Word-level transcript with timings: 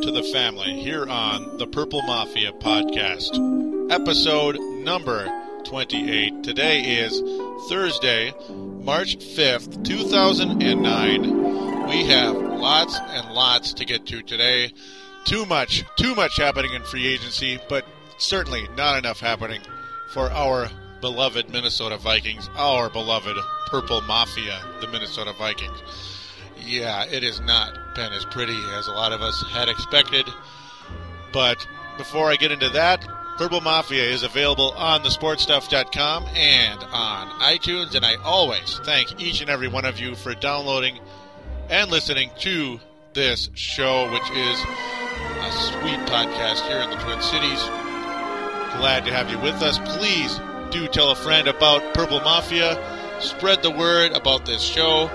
to 0.00 0.10
the 0.10 0.22
family 0.22 0.80
here 0.80 1.06
on 1.06 1.58
the 1.58 1.66
Purple 1.66 2.00
Mafia 2.00 2.52
podcast, 2.52 3.36
episode 3.92 4.58
number 4.58 5.30
28. 5.64 6.42
Today 6.42 7.00
is 7.00 7.20
Thursday, 7.68 8.32
March 8.48 9.18
5th, 9.18 9.84
2009. 9.84 11.86
We 11.86 12.06
have 12.06 12.34
lots 12.34 12.98
and 12.98 13.34
lots 13.34 13.74
to 13.74 13.84
get 13.84 14.06
to 14.06 14.22
today. 14.22 14.72
Too 15.26 15.44
much, 15.44 15.84
too 15.96 16.14
much 16.14 16.38
happening 16.38 16.72
in 16.72 16.82
free 16.82 17.06
agency, 17.06 17.60
but 17.68 17.84
certainly 18.16 18.66
not 18.78 18.96
enough 18.96 19.20
happening 19.20 19.60
for 20.14 20.30
our 20.30 20.70
beloved 21.02 21.50
Minnesota 21.50 21.98
Vikings, 21.98 22.48
our 22.56 22.88
beloved 22.88 23.36
Purple 23.66 24.00
Mafia, 24.00 24.62
the 24.80 24.88
Minnesota 24.88 25.34
Vikings. 25.34 25.82
Yeah, 26.66 27.04
it 27.04 27.22
has 27.22 27.40
not 27.40 27.94
been 27.94 28.12
as 28.12 28.24
pretty 28.24 28.58
as 28.74 28.86
a 28.86 28.92
lot 28.92 29.12
of 29.12 29.22
us 29.22 29.42
had 29.50 29.68
expected. 29.68 30.26
But 31.32 31.66
before 31.96 32.30
I 32.30 32.36
get 32.36 32.52
into 32.52 32.68
that, 32.70 33.06
Purple 33.36 33.60
Mafia 33.60 34.04
is 34.04 34.22
available 34.22 34.72
on 34.72 35.02
thesportstuff.com 35.02 36.26
and 36.34 36.84
on 36.92 37.28
iTunes, 37.40 37.94
and 37.94 38.04
I 38.04 38.16
always 38.16 38.80
thank 38.84 39.20
each 39.20 39.40
and 39.40 39.48
every 39.48 39.68
one 39.68 39.84
of 39.84 39.98
you 39.98 40.14
for 40.14 40.34
downloading 40.34 40.98
and 41.68 41.90
listening 41.90 42.30
to 42.40 42.80
this 43.14 43.48
show, 43.54 44.10
which 44.12 44.30
is 44.30 44.60
a 45.40 45.52
sweet 45.52 46.00
podcast 46.08 46.66
here 46.68 46.80
in 46.80 46.90
the 46.90 46.96
Twin 46.96 47.22
Cities. 47.22 47.62
Glad 48.76 49.04
to 49.06 49.12
have 49.12 49.30
you 49.30 49.38
with 49.38 49.62
us. 49.62 49.78
Please 49.96 50.38
do 50.70 50.86
tell 50.88 51.10
a 51.10 51.16
friend 51.16 51.48
about 51.48 51.94
Purple 51.94 52.20
Mafia. 52.20 52.78
Spread 53.20 53.62
the 53.62 53.70
word 53.70 54.12
about 54.12 54.46
this 54.46 54.62
show 54.62 55.10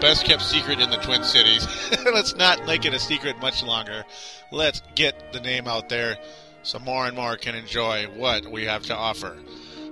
best 0.00 0.24
kept 0.24 0.42
secret 0.42 0.80
in 0.80 0.90
the 0.90 0.96
Twin 0.98 1.24
Cities. 1.24 1.66
Let's 2.04 2.36
not 2.36 2.64
make 2.66 2.84
it 2.84 2.94
a 2.94 2.98
secret 2.98 3.38
much 3.40 3.62
longer. 3.62 4.04
Let's 4.52 4.82
get 4.94 5.32
the 5.32 5.40
name 5.40 5.66
out 5.66 5.88
there 5.88 6.18
so 6.62 6.78
more 6.78 7.06
and 7.06 7.16
more 7.16 7.36
can 7.36 7.54
enjoy 7.54 8.06
what 8.16 8.46
we 8.46 8.64
have 8.64 8.84
to 8.84 8.96
offer. 8.96 9.36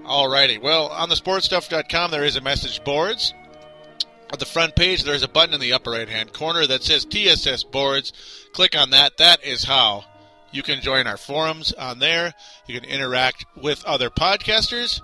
Alrighty, 0.04 0.60
well, 0.62 0.88
on 0.88 1.08
the 1.08 1.16
sportstuff.com 1.16 2.10
there 2.10 2.24
is 2.24 2.36
a 2.36 2.40
message 2.40 2.84
boards. 2.84 3.34
At 4.32 4.38
the 4.38 4.46
front 4.46 4.76
page 4.76 5.02
there's 5.02 5.22
a 5.22 5.28
button 5.28 5.54
in 5.54 5.60
the 5.60 5.72
upper 5.72 5.90
right 5.90 6.08
hand 6.08 6.32
corner 6.32 6.66
that 6.66 6.84
says 6.84 7.04
TSS 7.04 7.64
boards. 7.64 8.12
Click 8.52 8.76
on 8.76 8.90
that. 8.90 9.16
That 9.16 9.44
is 9.44 9.64
how 9.64 10.04
you 10.52 10.62
can 10.62 10.80
join 10.80 11.06
our 11.06 11.16
forums 11.16 11.72
on 11.72 11.98
there. 11.98 12.34
You 12.66 12.80
can 12.80 12.88
interact 12.88 13.44
with 13.56 13.84
other 13.84 14.10
podcasters 14.10 15.00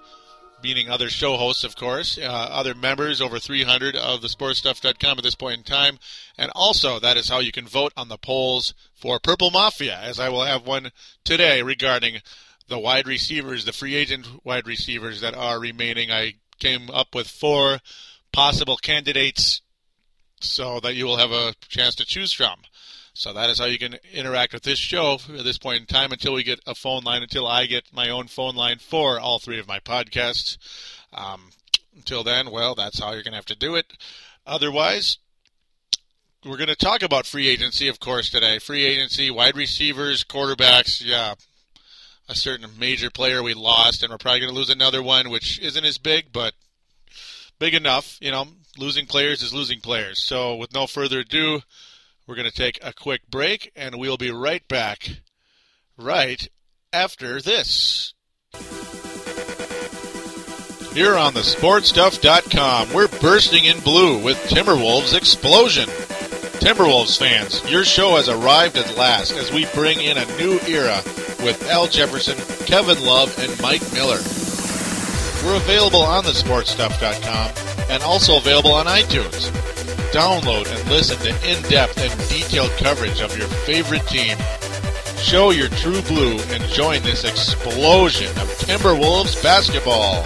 meaning 0.63 0.89
other 0.89 1.09
show 1.09 1.37
hosts, 1.37 1.65
of 1.65 1.77
course, 1.77 2.19
uh, 2.19 2.23
other 2.23 2.75
members, 2.75 3.21
over 3.21 3.39
300 3.39 3.97
of 3.97 4.23
the 4.23 4.29
sportstuff.com 4.29 5.19
at 5.19 5.25
this 5.25 5.35
point 5.35 5.59
in 5.59 5.65
time. 5.65 5.99
And 6.39 6.51
also, 6.55 6.99
that 6.99 7.17
is 7.17 7.29
how 7.29 7.41
you 7.41 7.53
can 7.53 7.67
vote 7.67 7.93
on 7.97 8.09
the 8.09 8.19
polls 8.19 8.75
for 8.95 9.19
Purple 9.19 9.51
Mafia, 9.51 9.99
as 9.99 10.21
I 10.21 10.29
will 10.29 10.45
have 10.45 10.67
one 10.67 10.91
today 11.25 11.63
regarding 11.63 12.21
the 12.69 12.79
wide 12.79 13.07
receivers, 13.07 13.65
the 13.65 13.73
free 13.73 13.95
agent 13.95 14.27
wide 14.45 14.67
receivers 14.67 15.21
that 15.21 15.35
are 15.35 15.61
remaining. 15.61 16.11
I 16.11 16.35
came 16.59 16.91
up 16.91 17.15
with 17.15 17.29
four 17.29 17.81
possible 18.33 18.77
candidates 18.77 19.61
so 20.41 20.81
that 20.81 20.95
you 20.95 21.05
will 21.05 21.19
have 21.19 21.33
a 21.33 21.55
chance 21.69 21.95
to 21.97 22.05
choose 22.05 22.33
from. 22.33 22.63
So 23.15 23.33
that 23.35 23.51
is 23.51 23.59
how 23.59 23.67
you 23.67 23.79
can 23.79 23.97
interact 24.13 24.55
with 24.55 24.63
this 24.63 24.79
show 24.79 25.19
at 25.37 25.45
this 25.45 25.59
point 25.59 25.81
in 25.81 25.87
time 25.87 26.13
until 26.13 26.33
we 26.33 26.43
get 26.43 26.61
a 26.67 26.75
phone 26.75 27.05
line, 27.05 27.23
until 27.23 27.47
I 27.47 27.67
get 27.67 27.93
my 27.93 28.09
own 28.09 28.27
phone 28.27 28.57
line 28.57 28.79
for 28.79 29.21
all 29.21 29.39
three 29.39 29.59
of 29.59 29.69
my 29.69 29.81
podcasts. 29.81 30.57
Um, 31.13 31.51
until 31.95 32.25
then, 32.25 32.51
well, 32.51 32.75
that's 32.75 33.01
how 33.01 33.13
you're 33.13 33.23
going 33.23 33.33
to 33.33 33.37
have 33.37 33.47
to 33.47 33.57
do 33.57 33.75
it. 33.75 33.87
Otherwise, 34.47 35.19
we're 36.45 36.57
going 36.57 36.69
to 36.69 36.77
talk 36.77 37.03
about 37.03 37.27
free 37.27 37.49
agency, 37.49 37.87
of 37.87 38.01
course, 38.01 38.31
today. 38.31 38.59
Free 38.59 38.85
agency, 38.85 39.31
wide 39.31 39.57
receivers, 39.57 40.25
quarterbacks, 40.25 41.05
yeah. 41.05 41.35
A 42.29 42.35
certain 42.35 42.67
major 42.79 43.11
player 43.11 43.43
we 43.43 43.53
lost, 43.53 44.03
and 44.03 44.11
we're 44.11 44.19
probably 44.19 44.41
going 44.41 44.53
to 44.53 44.59
lose 44.59 44.71
another 44.71 45.03
one, 45.03 45.29
which 45.29 45.61
isn't 45.61 45.85
as 45.85 45.99
big, 45.99 46.33
but 46.33 46.55
big 47.59 47.75
enough. 47.75 48.17
You 48.23 48.31
know, 48.31 48.47
losing 48.79 49.07
players 49.07 49.43
is 49.43 49.53
losing 49.53 49.81
players. 49.81 50.23
So, 50.23 50.57
with 50.57 50.73
no 50.73 50.87
further 50.87 51.21
ado, 51.21 51.61
we're 52.33 52.37
going 52.37 52.51
to 52.51 52.57
take 52.57 52.79
a 52.83 52.95
quick 52.95 53.21
break, 53.29 53.71
and 53.77 53.97
we'll 53.97 54.17
be 54.17 54.31
right 54.31 54.67
back 54.67 55.21
right 55.99 56.49
after 56.91 57.43
this. 57.43 58.15
Here 60.95 61.15
on 61.15 61.35
the 61.35 61.41
sportstuff.com, 61.41 62.95
we're 62.95 63.09
bursting 63.21 63.67
in 63.67 63.81
blue 63.81 64.25
with 64.25 64.39
Timberwolves 64.45 65.15
Explosion. 65.15 65.91
Timberwolves 66.61 67.19
fans, 67.19 67.71
your 67.71 67.85
show 67.85 68.17
has 68.17 68.31
arrived 68.31 68.79
at 68.79 68.97
last 68.97 69.33
as 69.33 69.53
we 69.53 69.67
bring 69.75 70.01
in 70.01 70.17
a 70.17 70.25
new 70.39 70.59
era 70.61 71.03
with 71.45 71.69
Al 71.71 71.87
Jefferson, 71.87 72.39
Kevin 72.65 73.05
Love, 73.05 73.39
and 73.41 73.61
Mike 73.61 73.83
Miller. 73.93 74.21
We're 75.45 75.57
available 75.57 76.01
on 76.01 76.25
the 76.25 76.31
sportstuff.com 76.31 77.91
and 77.91 78.03
also 78.03 78.39
available 78.39 78.73
on 78.73 78.87
iTunes. 78.87 79.82
Download 80.13 80.67
and 80.71 80.91
listen 80.91 81.17
to 81.21 81.31
in-depth 81.51 81.97
and 81.99 82.29
detailed 82.29 82.71
coverage 82.73 83.23
of 83.23 83.35
your 83.39 83.49
favorite 83.49 84.07
team. 84.07 84.37
Show 85.17 85.53
your 85.53 85.69
true 85.71 86.03
blue 86.03 86.39
and 86.51 86.63
join 86.65 87.03
this 87.03 87.25
explosion 87.25 88.29
of 88.33 88.49
Timberwolves 88.59 89.43
basketball. 89.43 90.23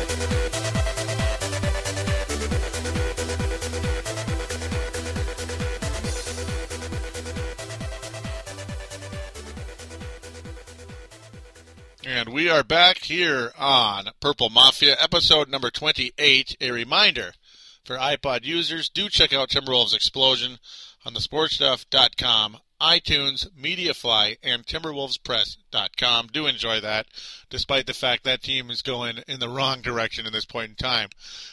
And 12.04 12.30
we 12.30 12.50
are 12.50 12.64
back 12.64 12.98
here 12.98 13.52
on 13.56 14.06
Purple 14.18 14.50
Mafia, 14.50 14.96
episode 14.98 15.48
number 15.48 15.70
28. 15.70 16.56
A 16.60 16.70
reminder 16.72 17.34
for 17.86 17.96
iPod 17.96 18.44
users, 18.44 18.88
do 18.88 19.08
check 19.08 19.32
out 19.32 19.48
Timberwolves 19.48 19.94
Explosion 19.94 20.58
on 21.04 21.14
the 21.14 21.20
sportstuff.com, 21.20 22.58
iTunes, 22.80 23.48
Mediafly, 23.52 24.36
and 24.42 24.66
TimberwolvesPress.com. 24.66 26.26
Do 26.32 26.46
enjoy 26.46 26.80
that, 26.80 27.06
despite 27.48 27.86
the 27.86 27.94
fact 27.94 28.24
that 28.24 28.42
team 28.42 28.70
is 28.70 28.82
going 28.82 29.18
in 29.28 29.38
the 29.38 29.48
wrong 29.48 29.82
direction 29.82 30.26
in 30.26 30.32
this 30.32 30.44
point 30.44 30.70
in 30.70 30.74
time, 30.74 31.10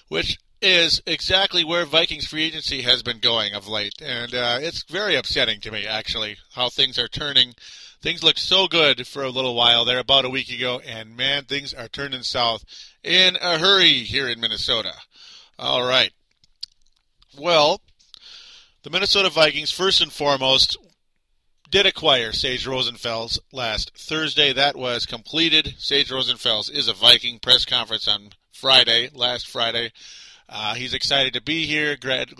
which 0.07 0.39
is 0.59 1.03
exactly 1.05 1.63
where 1.63 1.85
Vikings 1.85 2.25
free 2.25 2.45
agency 2.45 2.81
has 2.81 3.03
been 3.03 3.19
going 3.19 3.53
of 3.53 3.67
late. 3.67 4.01
And 4.01 4.33
uh, 4.33 4.57
it's 4.59 4.83
very 4.83 5.15
upsetting 5.15 5.59
to 5.61 5.71
me, 5.71 5.85
actually, 5.85 6.37
how 6.53 6.69
things 6.69 6.97
are 6.97 7.07
turning. 7.07 7.53
Things 8.01 8.23
looked 8.23 8.39
so 8.39 8.67
good 8.67 9.05
for 9.05 9.23
a 9.23 9.29
little 9.29 9.55
while 9.55 9.85
there, 9.85 9.99
about 9.99 10.25
a 10.25 10.29
week 10.29 10.49
ago, 10.49 10.81
and 10.85 11.15
man, 11.15 11.45
things 11.45 11.73
are 11.73 11.87
turning 11.87 12.23
south 12.23 12.65
in 13.03 13.37
a 13.39 13.59
hurry 13.59 13.99
here 13.99 14.27
in 14.27 14.41
Minnesota. 14.41 14.93
All 15.59 15.83
right. 15.83 16.11
Well, 17.37 17.81
the 18.83 18.89
Minnesota 18.89 19.29
Vikings, 19.29 19.71
first 19.71 20.01
and 20.01 20.11
foremost, 20.11 20.77
did 21.71 21.85
acquire 21.87 22.31
Sage 22.31 22.67
Rosenfels 22.67 23.39
last 23.51 23.97
Thursday. 23.97 24.53
That 24.53 24.75
was 24.75 25.07
completed. 25.07 25.73
Sage 25.79 26.09
Rosenfels 26.09 26.69
is 26.71 26.87
a 26.87 26.93
Viking 26.93 27.39
press 27.39 27.65
conference 27.65 28.07
on 28.07 28.29
Friday, 28.51 29.09
last 29.13 29.49
Friday. 29.49 29.91
Uh, 30.47 30.75
he's 30.75 30.93
excited 30.93 31.33
to 31.33 31.41
be 31.41 31.65
here. 31.65 31.95
Glad, 31.95 32.35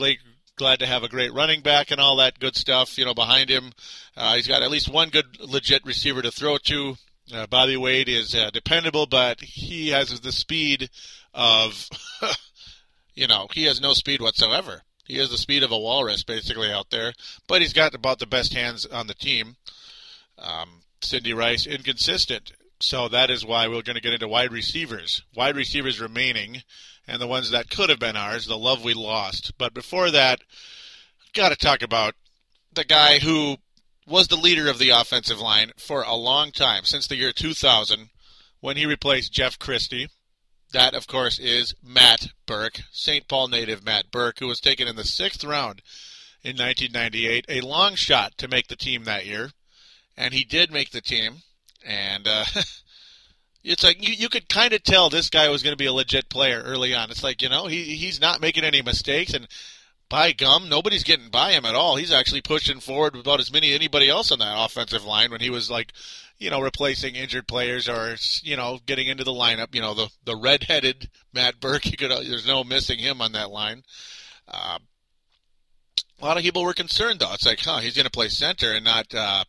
glad 0.55 0.79
to 0.79 0.85
have 0.85 1.01
a 1.01 1.09
great 1.09 1.33
running 1.33 1.61
back 1.61 1.89
and 1.89 1.99
all 1.99 2.17
that 2.17 2.39
good 2.39 2.55
stuff, 2.55 2.97
you 2.97 3.05
know, 3.05 3.15
behind 3.15 3.49
him. 3.49 3.71
Uh, 4.15 4.35
he's 4.35 4.47
got 4.47 4.61
at 4.61 4.69
least 4.69 4.87
one 4.87 5.09
good, 5.09 5.25
legit 5.39 5.83
receiver 5.85 6.21
to 6.21 6.31
throw 6.31 6.57
to. 6.59 6.95
Uh, 7.33 7.47
Bobby 7.47 7.77
Wade 7.77 8.09
is 8.09 8.35
uh, 8.35 8.51
dependable, 8.51 9.07
but 9.07 9.41
he 9.41 9.89
has 9.89 10.19
the 10.19 10.31
speed 10.31 10.89
of, 11.33 11.89
you 13.13 13.27
know, 13.27 13.47
he 13.53 13.65
has 13.65 13.81
no 13.81 13.93
speed 13.93 14.21
whatsoever. 14.21 14.83
He 15.05 15.17
has 15.17 15.29
the 15.29 15.37
speed 15.37 15.63
of 15.63 15.71
a 15.71 15.77
walrus, 15.77 16.23
basically, 16.23 16.71
out 16.71 16.89
there. 16.89 17.13
But 17.47 17.61
he's 17.61 17.73
got 17.73 17.93
about 17.93 18.19
the 18.19 18.25
best 18.25 18.53
hands 18.53 18.85
on 18.85 19.07
the 19.07 19.13
team. 19.13 19.57
Um, 20.37 20.83
Sidney 21.01 21.33
Rice, 21.33 21.65
inconsistent. 21.67 22.53
So 22.79 23.07
that 23.09 23.29
is 23.29 23.45
why 23.45 23.67
we're 23.67 23.81
going 23.81 23.95
to 23.95 24.01
get 24.01 24.13
into 24.13 24.27
wide 24.27 24.51
receivers. 24.51 25.23
Wide 25.35 25.55
receivers 25.55 26.01
remaining, 26.01 26.63
and 27.07 27.21
the 27.21 27.27
ones 27.27 27.51
that 27.51 27.69
could 27.69 27.89
have 27.89 27.99
been 27.99 28.15
ours, 28.15 28.45
the 28.45 28.57
love 28.57 28.83
we 28.83 28.93
lost. 28.93 29.57
But 29.57 29.73
before 29.73 30.11
that, 30.11 30.41
got 31.33 31.49
to 31.49 31.55
talk 31.55 31.81
about 31.81 32.15
the 32.73 32.83
guy 32.85 33.19
who 33.19 33.57
was 34.07 34.27
the 34.27 34.35
leader 34.35 34.69
of 34.69 34.79
the 34.79 34.89
offensive 34.89 35.39
line 35.39 35.71
for 35.77 36.03
a 36.03 36.15
long 36.15 36.51
time, 36.51 36.83
since 36.83 37.07
the 37.07 37.15
year 37.15 37.31
2000, 37.31 38.09
when 38.59 38.77
he 38.77 38.85
replaced 38.85 39.33
Jeff 39.33 39.59
Christie. 39.59 40.09
That, 40.73 40.95
of 40.95 41.07
course, 41.07 41.37
is 41.37 41.75
Matt 41.83 42.29
Birk, 42.47 42.81
St. 42.91 43.27
Paul 43.27 43.47
native 43.47 43.85
Matt 43.85 44.11
Birk, 44.11 44.39
who 44.39 44.47
was 44.47 44.59
taken 44.59 44.87
in 44.87 44.95
the 44.95 45.03
sixth 45.03 45.43
round 45.43 45.83
in 46.43 46.57
1998, 46.57 47.45
a 47.47 47.61
long 47.61 47.93
shot 47.95 48.37
to 48.39 48.47
make 48.47 48.67
the 48.67 48.75
team 48.75 49.03
that 49.03 49.25
year. 49.25 49.51
And 50.17 50.33
he 50.33 50.43
did 50.43 50.71
make 50.71 50.91
the 50.91 50.99
team. 51.01 51.43
And 51.85 52.27
uh, 52.27 52.45
it's 53.63 53.83
like 53.83 54.01
you, 54.05 54.13
you 54.13 54.29
could 54.29 54.49
kind 54.49 54.73
of 54.73 54.83
tell 54.83 55.09
this 55.09 55.29
guy 55.29 55.47
was 55.49 55.61
going 55.61 55.73
to 55.73 55.77
be 55.77 55.85
a 55.85 55.93
legit 55.93 56.27
player 56.27 56.61
early 56.63 56.93
on. 56.93 57.11
It's 57.11 57.23
like, 57.23 57.43
you 57.43 57.49
know, 57.49 57.67
he 57.67 57.83
he's 57.95 58.19
not 58.19 58.41
making 58.41 58.63
any 58.63 58.81
mistakes. 58.81 59.33
And 59.33 59.47
by 60.09 60.31
gum, 60.31 60.69
nobody's 60.69 61.03
getting 61.03 61.29
by 61.29 61.51
him 61.51 61.65
at 61.65 61.75
all. 61.75 61.95
He's 61.95 62.11
actually 62.11 62.41
pushing 62.41 62.79
forward 62.79 63.15
about 63.15 63.39
as 63.39 63.53
many 63.53 63.73
anybody 63.73 64.09
else 64.09 64.31
on 64.31 64.39
that 64.39 64.65
offensive 64.65 65.05
line 65.05 65.31
when 65.31 65.41
he 65.41 65.49
was 65.49 65.69
like, 65.69 65.93
you 66.37 66.49
know, 66.49 66.61
replacing 66.61 67.15
injured 67.15 67.47
players 67.47 67.87
or 67.87 68.15
you 68.41 68.57
know 68.57 68.79
getting 68.85 69.07
into 69.07 69.23
the 69.23 69.31
lineup. 69.31 69.73
You 69.73 69.81
know, 69.81 69.93
the 69.93 70.09
the 70.25 70.35
redheaded 70.35 71.09
Matt 71.33 71.59
Birk. 71.59 71.85
You 71.93 71.97
could 71.97 72.11
there's 72.11 72.47
no 72.47 72.63
missing 72.63 72.99
him 72.99 73.21
on 73.21 73.33
that 73.33 73.51
line. 73.51 73.83
Uh, 74.47 74.79
a 76.21 76.25
lot 76.25 76.37
of 76.37 76.43
people 76.43 76.63
were 76.63 76.73
concerned 76.73 77.19
though. 77.19 77.33
It's 77.33 77.45
like, 77.45 77.59
huh, 77.59 77.79
he's 77.79 77.95
going 77.95 78.05
to 78.05 78.11
play 78.11 78.29
center 78.29 78.71
and 78.73 78.85
not. 78.85 79.13
Uh, 79.13 79.43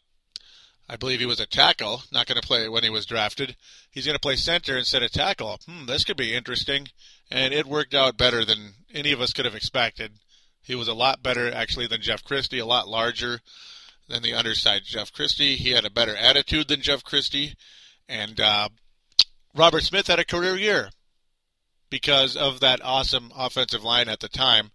I 0.88 0.96
believe 0.96 1.18
he 1.18 1.26
was 1.26 1.40
a 1.40 1.46
tackle, 1.46 2.02
not 2.12 2.26
going 2.26 2.40
to 2.40 2.46
play 2.46 2.68
when 2.68 2.82
he 2.82 2.90
was 2.90 3.06
drafted. 3.06 3.56
He's 3.90 4.04
going 4.04 4.16
to 4.16 4.20
play 4.20 4.36
center 4.36 4.76
instead 4.76 5.02
of 5.02 5.10
tackle. 5.10 5.58
Hmm, 5.66 5.86
this 5.86 6.04
could 6.04 6.18
be 6.18 6.34
interesting. 6.34 6.88
And 7.30 7.54
it 7.54 7.64
worked 7.64 7.94
out 7.94 8.18
better 8.18 8.44
than 8.44 8.74
any 8.92 9.12
of 9.12 9.20
us 9.20 9.32
could 9.32 9.46
have 9.46 9.54
expected. 9.54 10.12
He 10.60 10.74
was 10.74 10.88
a 10.88 10.94
lot 10.94 11.22
better, 11.22 11.50
actually, 11.50 11.86
than 11.86 12.02
Jeff 12.02 12.22
Christie, 12.22 12.58
a 12.58 12.66
lot 12.66 12.86
larger 12.86 13.40
than 14.08 14.22
the 14.22 14.34
underside 14.34 14.82
Jeff 14.84 15.12
Christie. 15.12 15.56
He 15.56 15.70
had 15.70 15.84
a 15.84 15.90
better 15.90 16.16
attitude 16.16 16.68
than 16.68 16.82
Jeff 16.82 17.02
Christie. 17.02 17.54
And 18.08 18.40
uh, 18.40 18.68
Robert 19.54 19.82
Smith 19.82 20.06
had 20.06 20.18
a 20.18 20.24
career 20.24 20.56
year 20.56 20.90
because 21.90 22.36
of 22.36 22.60
that 22.60 22.84
awesome 22.84 23.32
offensive 23.36 23.84
line 23.84 24.08
at 24.08 24.20
the 24.20 24.28
time. 24.28 24.70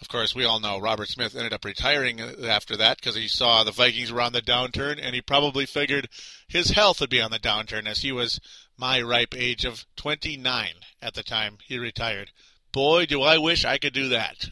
Of 0.00 0.08
course, 0.08 0.34
we 0.34 0.44
all 0.44 0.58
know 0.58 0.80
Robert 0.80 1.08
Smith 1.08 1.36
ended 1.36 1.52
up 1.52 1.64
retiring 1.64 2.20
after 2.20 2.76
that 2.76 2.98
because 2.98 3.14
he 3.14 3.28
saw 3.28 3.62
the 3.62 3.70
Vikings 3.70 4.10
were 4.10 4.20
on 4.20 4.32
the 4.32 4.42
downturn, 4.42 4.98
and 5.00 5.14
he 5.14 5.20
probably 5.20 5.64
figured 5.64 6.08
his 6.48 6.70
health 6.70 7.00
would 7.00 7.10
be 7.10 7.20
on 7.20 7.30
the 7.30 7.38
downturn 7.38 7.86
as 7.86 8.00
he 8.00 8.10
was 8.10 8.40
my 8.76 9.00
ripe 9.00 9.34
age 9.36 9.64
of 9.64 9.86
29 9.96 10.74
at 11.00 11.14
the 11.14 11.22
time 11.22 11.58
he 11.64 11.78
retired. 11.78 12.32
Boy, 12.72 13.06
do 13.06 13.22
I 13.22 13.38
wish 13.38 13.64
I 13.64 13.78
could 13.78 13.92
do 13.92 14.08
that. 14.08 14.48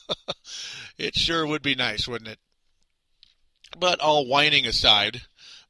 it 0.98 1.14
sure 1.14 1.46
would 1.46 1.62
be 1.62 1.74
nice, 1.74 2.08
wouldn't 2.08 2.30
it? 2.30 2.38
But 3.78 4.00
all 4.00 4.26
whining 4.26 4.66
aside, 4.66 5.22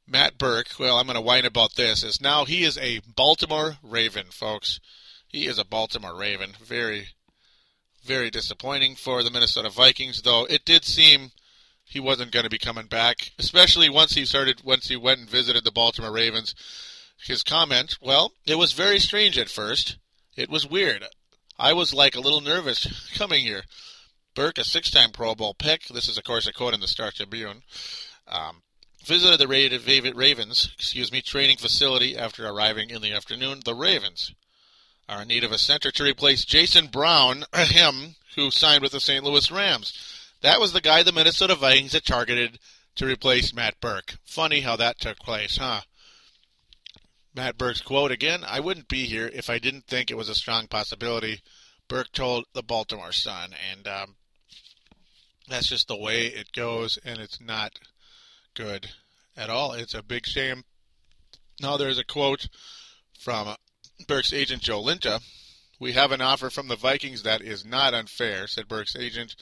Matt 0.07 0.37
Birk, 0.37 0.67
well, 0.79 0.97
I'm 0.97 1.05
going 1.05 1.15
to 1.15 1.21
whine 1.21 1.45
about 1.45 1.75
this, 1.75 2.03
is 2.03 2.21
now 2.21 2.45
he 2.45 2.63
is 2.63 2.77
a 2.77 2.99
Baltimore 2.99 3.77
Raven, 3.81 4.27
folks. 4.31 4.79
He 5.27 5.47
is 5.47 5.57
a 5.57 5.65
Baltimore 5.65 6.15
Raven. 6.15 6.53
Very, 6.61 7.09
very 8.03 8.29
disappointing 8.29 8.95
for 8.95 9.23
the 9.23 9.31
Minnesota 9.31 9.69
Vikings, 9.69 10.21
though 10.21 10.45
it 10.45 10.65
did 10.65 10.85
seem 10.85 11.31
he 11.85 11.99
wasn't 11.99 12.31
going 12.31 12.43
to 12.43 12.49
be 12.49 12.57
coming 12.57 12.87
back, 12.87 13.31
especially 13.39 13.89
once 13.89 14.13
he 14.13 14.25
started, 14.25 14.63
once 14.63 14.87
he 14.87 14.95
went 14.95 15.21
and 15.21 15.29
visited 15.29 15.63
the 15.63 15.71
Baltimore 15.71 16.11
Ravens. 16.11 16.53
His 17.25 17.43
comment, 17.43 17.97
well, 18.01 18.33
it 18.45 18.55
was 18.55 18.73
very 18.73 18.99
strange 18.99 19.37
at 19.37 19.49
first. 19.49 19.97
It 20.35 20.49
was 20.49 20.67
weird. 20.67 21.05
I 21.57 21.73
was 21.73 21.93
like 21.93 22.15
a 22.15 22.19
little 22.19 22.41
nervous 22.41 23.11
coming 23.15 23.43
here. 23.43 23.63
Birk, 24.35 24.57
a 24.57 24.63
six-time 24.63 25.11
Pro 25.11 25.35
Bowl 25.35 25.53
pick. 25.53 25.85
This 25.85 26.09
is, 26.09 26.17
of 26.17 26.23
course, 26.23 26.47
a 26.47 26.53
quote 26.53 26.73
in 26.73 26.79
the 26.79 26.87
Star 26.87 27.11
Tribune. 27.11 27.63
Um, 28.27 28.61
visited 29.03 29.39
the 29.39 30.13
Ravens, 30.15 30.71
excuse 30.77 31.11
me, 31.11 31.21
training 31.21 31.57
facility 31.57 32.17
after 32.17 32.47
arriving 32.47 32.89
in 32.89 33.01
the 33.01 33.11
afternoon. 33.11 33.61
The 33.63 33.75
Ravens 33.75 34.33
are 35.09 35.21
in 35.21 35.27
need 35.27 35.43
of 35.43 35.51
a 35.51 35.57
center 35.57 35.91
to 35.91 36.03
replace 36.03 36.45
Jason 36.45 36.87
Brown, 36.87 37.43
him 37.55 38.15
who 38.35 38.49
signed 38.49 38.81
with 38.81 38.93
the 38.93 38.99
St. 38.99 39.23
Louis 39.23 39.51
Rams. 39.51 39.93
That 40.41 40.59
was 40.59 40.73
the 40.73 40.81
guy 40.81 41.03
the 41.03 41.11
Minnesota 41.11 41.55
Vikings 41.55 41.93
had 41.93 42.05
targeted 42.05 42.59
to 42.95 43.05
replace 43.05 43.53
Matt 43.53 43.79
Birk. 43.79 44.15
Funny 44.25 44.61
how 44.61 44.75
that 44.75 44.99
took 44.99 45.17
place, 45.19 45.57
huh? 45.57 45.81
Matt 47.35 47.57
Birk's 47.57 47.81
quote 47.81 48.11
again 48.11 48.43
I 48.45 48.59
wouldn't 48.59 48.87
be 48.87 49.05
here 49.05 49.29
if 49.33 49.49
I 49.49 49.57
didn't 49.57 49.87
think 49.87 50.11
it 50.11 50.17
was 50.17 50.29
a 50.29 50.35
strong 50.35 50.67
possibility. 50.67 51.41
Birk 51.87 52.11
told 52.11 52.45
the 52.53 52.63
Baltimore 52.63 53.11
Sun, 53.11 53.55
and 53.71 53.87
um, 53.87 54.15
that's 55.47 55.67
just 55.67 55.87
the 55.87 55.97
way 55.97 56.27
it 56.27 56.51
goes, 56.53 56.97
and 57.03 57.19
it's 57.19 57.41
not 57.41 57.79
good 58.53 58.89
at 59.35 59.49
all. 59.49 59.73
It's 59.73 59.93
a 59.93 60.03
big 60.03 60.25
shame. 60.25 60.63
Now 61.61 61.77
there's 61.77 61.97
a 61.97 62.03
quote 62.03 62.47
from 63.19 63.55
Birk's 64.07 64.33
agent 64.33 64.61
Joe 64.61 64.81
Linta. 64.81 65.21
We 65.79 65.93
have 65.93 66.11
an 66.11 66.21
offer 66.21 66.49
from 66.49 66.67
the 66.67 66.75
Vikings 66.75 67.23
that 67.23 67.41
is 67.41 67.65
not 67.65 67.93
unfair, 67.93 68.47
said 68.47 68.67
Birk's 68.67 68.95
agent. 68.95 69.35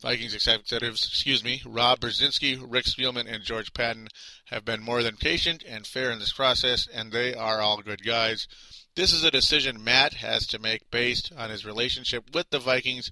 Vikings 0.00 0.34
executives, 0.34 1.04
excuse 1.04 1.42
me, 1.42 1.60
Rob 1.66 2.00
Brzezinski, 2.00 2.56
Rick 2.64 2.84
Spielman, 2.84 3.32
and 3.32 3.42
George 3.42 3.72
Paton 3.72 4.08
have 4.46 4.64
been 4.64 4.80
more 4.80 5.02
than 5.02 5.16
patient 5.16 5.64
and 5.68 5.84
fair 5.86 6.12
in 6.12 6.20
this 6.20 6.32
process, 6.32 6.86
and 6.86 7.10
they 7.10 7.34
are 7.34 7.60
all 7.60 7.82
good 7.82 8.04
guys. 8.04 8.46
This 8.94 9.12
is 9.12 9.24
a 9.24 9.30
decision 9.30 9.82
Matt 9.82 10.14
has 10.14 10.46
to 10.48 10.60
make 10.60 10.90
based 10.90 11.32
on 11.36 11.50
his 11.50 11.66
relationship 11.66 12.32
with 12.32 12.50
the 12.50 12.60
Vikings 12.60 13.10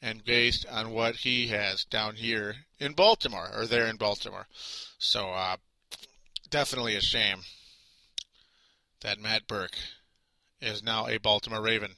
and 0.00 0.24
based 0.24 0.66
on 0.66 0.90
what 0.90 1.16
he 1.16 1.48
has 1.48 1.84
down 1.84 2.16
here 2.16 2.54
in 2.78 2.92
Baltimore 2.92 3.50
or 3.54 3.66
there 3.66 3.86
in 3.86 3.96
Baltimore. 3.96 4.46
So, 4.98 5.30
uh, 5.30 5.56
definitely 6.50 6.94
a 6.94 7.00
shame 7.00 7.40
that 9.00 9.20
Matt 9.20 9.46
Birk 9.46 9.72
is 10.60 10.82
now 10.82 11.06
a 11.06 11.18
Baltimore 11.18 11.62
Raven. 11.62 11.96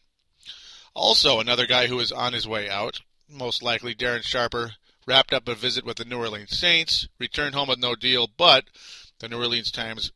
Also, 0.95 1.41
another 1.41 1.67
guy 1.67 1.87
who 1.87 2.01
is 2.01 2.13
on 2.13 2.33
his 2.33 2.49
way 2.49 2.69
out, 2.69 3.01
most 3.29 3.63
likely 3.63 3.95
Darren 3.95 4.23
Sharper, 4.23 4.73
wrapped 5.07 5.33
up 5.33 5.49
a 5.49 5.55
visit 5.55 5.85
with 5.85 5.97
the 5.97 6.05
New 6.05 6.19
Orleans 6.19 6.59
Saints, 6.59 7.09
returned 7.19 7.55
home 7.55 7.69
with 7.69 7.79
no 7.79 7.95
deal, 7.95 8.27
but 8.27 8.65
the 9.19 9.29
New 9.29 9.39
Orleans 9.39 9.71
Times 9.71 10.13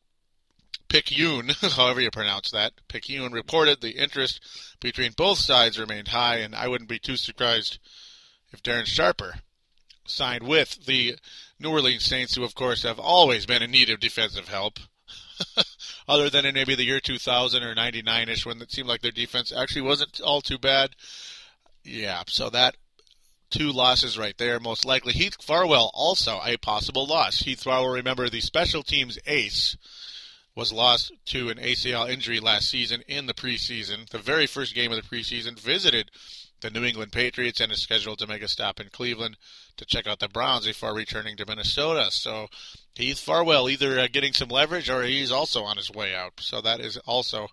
Picayune, 0.94 1.48
however 1.74 2.00
you 2.00 2.10
pronounce 2.12 2.52
that, 2.52 2.72
Picayune 2.86 3.32
reported 3.32 3.80
the 3.80 4.00
interest 4.00 4.40
between 4.78 5.10
both 5.10 5.38
sides 5.38 5.76
remained 5.76 6.06
high, 6.06 6.36
and 6.36 6.54
I 6.54 6.68
wouldn't 6.68 6.88
be 6.88 7.00
too 7.00 7.16
surprised 7.16 7.80
if 8.52 8.62
Darren 8.62 8.86
Sharper 8.86 9.40
signed 10.06 10.44
with 10.44 10.86
the 10.86 11.16
New 11.58 11.70
Orleans 11.70 12.04
Saints, 12.04 12.36
who 12.36 12.44
of 12.44 12.54
course 12.54 12.84
have 12.84 13.00
always 13.00 13.44
been 13.44 13.60
in 13.60 13.72
need 13.72 13.90
of 13.90 13.98
defensive 13.98 14.46
help. 14.46 14.78
Other 16.08 16.30
than 16.30 16.46
in 16.46 16.54
maybe 16.54 16.76
the 16.76 16.84
year 16.84 17.00
2000 17.00 17.64
or 17.64 17.74
99ish, 17.74 18.46
when 18.46 18.62
it 18.62 18.70
seemed 18.70 18.86
like 18.86 19.02
their 19.02 19.10
defense 19.10 19.52
actually 19.52 19.82
wasn't 19.82 20.20
all 20.20 20.42
too 20.42 20.58
bad. 20.58 20.90
Yeah, 21.82 22.22
so 22.28 22.50
that 22.50 22.76
two 23.50 23.72
losses 23.72 24.16
right 24.16 24.38
there, 24.38 24.60
most 24.60 24.84
likely. 24.84 25.12
Heath 25.12 25.42
Farwell 25.42 25.90
also 25.92 26.40
a 26.44 26.56
possible 26.56 27.04
loss. 27.04 27.40
Heath 27.40 27.64
Farwell, 27.64 27.90
remember 27.90 28.28
the 28.28 28.40
special 28.40 28.84
teams 28.84 29.18
ace, 29.26 29.76
was 30.56 30.73
lost 30.73 31.12
to 31.26 31.49
an 31.49 31.58
ACL 31.58 32.08
injury 32.08 32.38
last 32.38 32.68
season 32.68 33.02
in 33.08 33.26
the 33.26 33.34
preseason. 33.34 34.08
The 34.08 34.18
very 34.18 34.46
first 34.46 34.75
game 34.75 34.92
of 34.92 34.96
the 34.96 35.16
preseason 35.16 35.58
visited 35.58 36.11
the 36.61 36.70
New 36.70 36.84
England 36.84 37.12
Patriots 37.12 37.61
and 37.61 37.73
is 37.73 37.82
scheduled 37.82 38.18
to 38.20 38.26
make 38.26 38.42
a 38.42 38.49
stop 38.49 38.80
in 38.80 38.88
Cleveland 38.88 39.37
to 39.76 39.84
check 39.84 40.06
out 40.06 40.20
the 40.20 40.28
Browns 40.28 40.66
before 40.66 40.94
returning 40.94 41.37
to 41.37 41.46
Minnesota. 41.46 42.11
So 42.11 42.49
Heath 42.94 43.18
Farwell 43.18 43.68
either 43.68 43.99
uh, 43.99 44.06
getting 44.11 44.32
some 44.32 44.49
leverage 44.49 44.88
or 44.88 45.02
he's 45.02 45.32
also 45.32 45.64
on 45.64 45.76
his 45.76 45.90
way 45.90 46.14
out. 46.14 46.34
So 46.40 46.61
that 46.61 46.80
is 46.80 46.96
also 46.99 47.49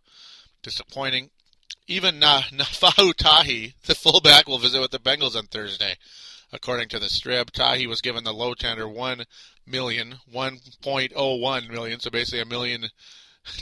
disappointing. 0.62 1.32
Even 1.88 2.20
Na- 2.20 2.44
Naufahu 2.54 3.14
Tahi, 3.16 3.74
the 3.86 3.96
fullback, 3.96 4.48
will 4.48 4.60
visit 4.60 4.80
with 4.80 4.92
the 4.92 5.00
Bengals 5.00 5.36
on 5.36 5.48
Thursday. 5.48 5.96
According 6.54 6.90
to 6.90 7.00
the 7.00 7.10
strip, 7.10 7.52
Tahi 7.52 7.88
was 7.88 8.02
given 8.02 8.24
the 8.24 8.34
low 8.34 8.54
tender 8.54 8.88
one 8.88 9.24
million, 9.66 10.16
one 10.32 10.60
point 10.82 11.14
oh 11.16 11.36
one 11.36 11.68
million, 11.68 12.00
so 12.00 12.10
basically 12.10 12.42
a 12.42 12.46
million 12.46 12.90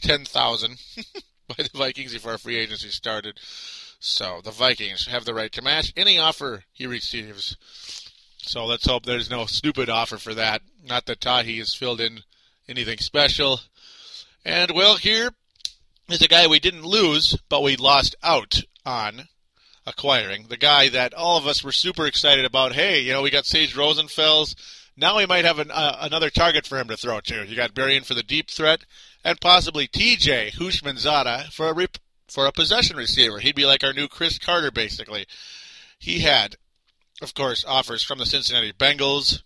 ten 0.01 0.25
thousand 0.25 0.77
by 1.47 1.55
the 1.57 1.69
Vikings 1.73 2.13
before 2.13 2.37
free 2.37 2.57
agency 2.57 2.89
started. 2.89 3.39
So 3.99 4.39
the 4.43 4.51
Vikings 4.51 5.07
have 5.07 5.25
the 5.25 5.33
right 5.33 5.51
to 5.51 5.61
match 5.61 5.91
any 5.97 6.17
offer 6.17 6.63
he 6.71 6.87
receives. 6.87 7.57
So 8.37 8.65
let's 8.65 8.85
hope 8.87 9.05
there's 9.05 9.29
no 9.29 9.45
stupid 9.45 9.89
offer 9.89 10.17
for 10.17 10.33
that. 10.33 10.61
Not 10.83 11.05
that 11.05 11.21
Tahi 11.21 11.57
has 11.59 11.75
filled 11.75 11.99
in 11.99 12.21
anything 12.67 12.99
special. 12.99 13.59
And 14.45 14.71
well, 14.71 14.95
here 14.95 15.31
is 16.07 16.21
a 16.21 16.27
guy 16.27 16.47
we 16.47 16.59
didn't 16.59 16.85
lose, 16.85 17.37
but 17.49 17.61
we 17.61 17.75
lost 17.75 18.15
out 18.23 18.61
on 18.85 19.27
acquiring. 19.85 20.45
The 20.47 20.57
guy 20.57 20.89
that 20.89 21.13
all 21.13 21.37
of 21.37 21.47
us 21.47 21.63
were 21.63 21.71
super 21.71 22.05
excited 22.05 22.45
about. 22.45 22.73
Hey, 22.73 23.01
you 23.01 23.11
know, 23.11 23.21
we 23.21 23.29
got 23.29 23.45
Sage 23.45 23.75
Rosenfels. 23.75 24.55
Now 24.99 25.15
we 25.15 25.25
might 25.25 25.45
have 25.45 25.59
an, 25.59 25.71
uh, 25.71 25.97
another 26.01 26.29
target 26.29 26.67
for 26.67 26.77
him 26.77 26.89
to 26.89 26.97
throw 26.97 27.21
to. 27.21 27.45
You 27.45 27.55
got 27.55 27.73
Berrian 27.73 28.05
for 28.05 28.15
the 28.15 28.23
deep 28.23 28.49
threat, 28.49 28.81
and 29.23 29.39
possibly 29.39 29.87
TJ 29.87 30.51
Houshmandzadeh 30.51 31.53
for 31.53 31.69
a 31.69 31.73
rep- 31.73 31.99
for 32.27 32.45
a 32.45 32.51
possession 32.51 32.97
receiver. 32.97 33.39
He'd 33.39 33.55
be 33.55 33.65
like 33.65 33.83
our 33.83 33.93
new 33.93 34.09
Cris 34.09 34.37
Carter, 34.37 34.71
basically. 34.71 35.25
He 35.99 36.19
had, 36.19 36.57
of 37.21 37.33
course, 37.33 37.63
offers 37.65 38.03
from 38.03 38.17
the 38.19 38.25
Cincinnati 38.25 38.73
Bengals, 38.73 39.41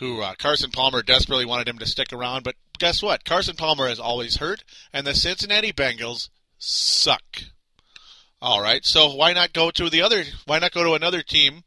who 0.00 0.20
uh, 0.20 0.34
Carson 0.38 0.72
Palmer 0.72 1.02
desperately 1.02 1.46
wanted 1.46 1.68
him 1.68 1.78
to 1.78 1.86
stick 1.86 2.12
around, 2.12 2.42
but 2.42 2.56
guess 2.78 3.00
what? 3.00 3.24
Carson 3.24 3.54
Palmer 3.54 3.88
is 3.88 4.00
always 4.00 4.38
hurt, 4.38 4.64
and 4.92 5.06
the 5.06 5.14
Cincinnati 5.14 5.72
Bengals 5.72 6.30
suck. 6.58 7.44
All 8.42 8.60
right, 8.60 8.84
so 8.84 9.14
why 9.14 9.32
not 9.32 9.52
go 9.52 9.70
to 9.70 9.88
the 9.88 10.02
other? 10.02 10.24
Why 10.46 10.58
not 10.58 10.72
go 10.72 10.82
to 10.82 10.94
another 10.94 11.22
team 11.22 11.62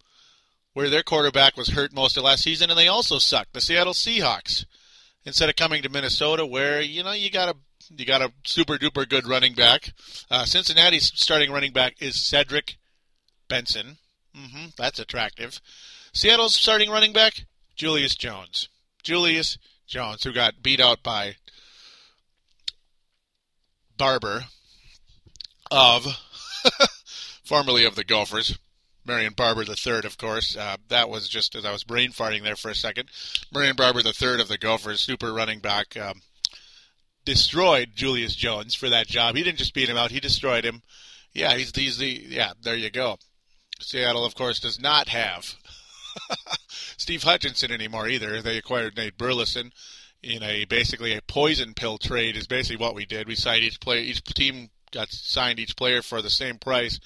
where 0.77 0.91
their 0.91 1.01
quarterback 1.01 1.57
was 1.57 1.69
hurt 1.69 1.91
most 1.91 2.17
of 2.17 2.23
last 2.23 2.43
season 2.43 2.69
and 2.69 2.77
they 2.77 2.87
also 2.87 3.17
suck? 3.17 3.47
The 3.51 3.59
Seattle 3.59 3.93
Seahawks. 3.93 4.63
Instead 5.25 5.49
of 5.49 5.55
coming 5.55 5.81
to 5.81 5.89
Minnesota, 5.89 6.45
where 6.45 6.79
you 6.79 7.03
know 7.03 7.13
you 7.13 7.31
got 7.31 7.49
a 7.49 7.55
you 7.89 8.05
got 8.05 8.21
a 8.21 8.31
super 8.45 8.77
duper 8.77 9.09
good 9.09 9.27
running 9.27 9.55
back. 9.55 9.91
Uh, 10.29 10.45
Cincinnati's 10.45 11.11
starting 11.15 11.51
running 11.51 11.73
back 11.73 11.95
is 11.99 12.23
Cedric 12.23 12.77
Benson. 13.47 13.97
Mm-hmm, 14.37 14.67
that's 14.77 14.99
attractive. 14.99 15.59
Seattle's 16.13 16.53
starting 16.53 16.91
running 16.91 17.11
back 17.11 17.47
Julius 17.75 18.15
Jones. 18.15 18.69
Julius 19.01 19.57
Jones, 19.87 20.23
who 20.23 20.31
got 20.31 20.61
beat 20.61 20.79
out 20.79 21.01
by 21.01 21.37
Barber 23.97 24.45
of 25.71 26.05
formerly 27.43 27.83
of 27.83 27.95
the 27.95 28.03
Gophers. 28.03 28.59
Marion 29.07 29.33
Barber 29.33 29.63
III, 29.63 30.05
of 30.05 30.17
course. 30.17 30.55
Uh, 30.55 30.77
that 30.89 31.09
was 31.09 31.27
just 31.29 31.55
as 31.55 31.65
I 31.65 31.71
was 31.71 31.83
brain 31.83 32.11
farting 32.11 32.43
there 32.43 32.55
for 32.55 32.69
a 32.69 32.75
second. 32.75 33.09
Marion 33.53 33.75
Barber 33.75 34.01
III 34.01 34.41
of 34.41 34.47
the 34.47 34.57
Gophers, 34.57 34.99
super 34.99 35.33
running 35.33 35.59
back, 35.59 35.95
um, 35.97 36.21
destroyed 37.25 37.91
Julius 37.95 38.35
Jones 38.35 38.75
for 38.75 38.89
that 38.89 39.07
job. 39.07 39.35
He 39.35 39.43
didn't 39.43 39.59
just 39.59 39.73
beat 39.73 39.89
him 39.89 39.97
out; 39.97 40.11
he 40.11 40.19
destroyed 40.19 40.65
him. 40.65 40.81
Yeah, 41.33 41.55
he's, 41.55 41.75
he's 41.75 41.97
the 41.97 42.25
yeah. 42.27 42.53
There 42.61 42.75
you 42.75 42.89
go. 42.89 43.17
Seattle, 43.79 44.25
of 44.25 44.35
course, 44.35 44.59
does 44.59 44.79
not 44.79 45.07
have 45.09 45.55
Steve 46.69 47.23
Hutchinson 47.23 47.71
anymore 47.71 48.07
either. 48.07 48.41
They 48.41 48.57
acquired 48.57 48.97
Nate 48.97 49.17
Burleson 49.17 49.71
in 50.23 50.41
a 50.41 50.65
basically 50.65 51.13
a 51.13 51.21
poison 51.21 51.73
pill 51.73 51.97
trade. 51.97 52.35
Is 52.35 52.47
basically 52.47 52.83
what 52.83 52.95
we 52.95 53.05
did. 53.05 53.27
We 53.27 53.35
signed 53.35 53.63
each 53.63 53.79
player, 53.79 54.01
each 54.01 54.23
team 54.23 54.69
got 54.91 55.09
signed 55.09 55.59
each 55.59 55.75
player 55.75 56.01
for 56.01 56.21
the 56.21 56.29
same 56.29 56.57
price, 56.57 56.99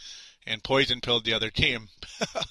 and 0.45 0.63
poison 0.63 1.01
pilled 1.01 1.25
the 1.25 1.33
other 1.33 1.49
team. 1.49 1.89
I 2.21 2.43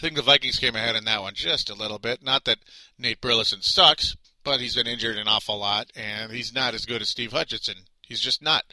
think 0.00 0.16
the 0.16 0.22
Vikings 0.22 0.58
came 0.58 0.76
ahead 0.76 0.96
in 0.96 1.04
that 1.04 1.22
one 1.22 1.34
just 1.34 1.70
a 1.70 1.74
little 1.74 1.98
bit. 1.98 2.22
Not 2.22 2.44
that 2.44 2.58
Nate 2.98 3.20
Burleson 3.20 3.62
sucks, 3.62 4.16
but 4.42 4.60
he's 4.60 4.74
been 4.74 4.86
injured 4.86 5.16
an 5.16 5.28
awful 5.28 5.58
lot, 5.58 5.90
and 5.94 6.32
he's 6.32 6.54
not 6.54 6.74
as 6.74 6.86
good 6.86 7.02
as 7.02 7.08
Steve 7.08 7.32
Hutchinson. 7.32 7.76
He's 8.02 8.20
just 8.20 8.42
not. 8.42 8.64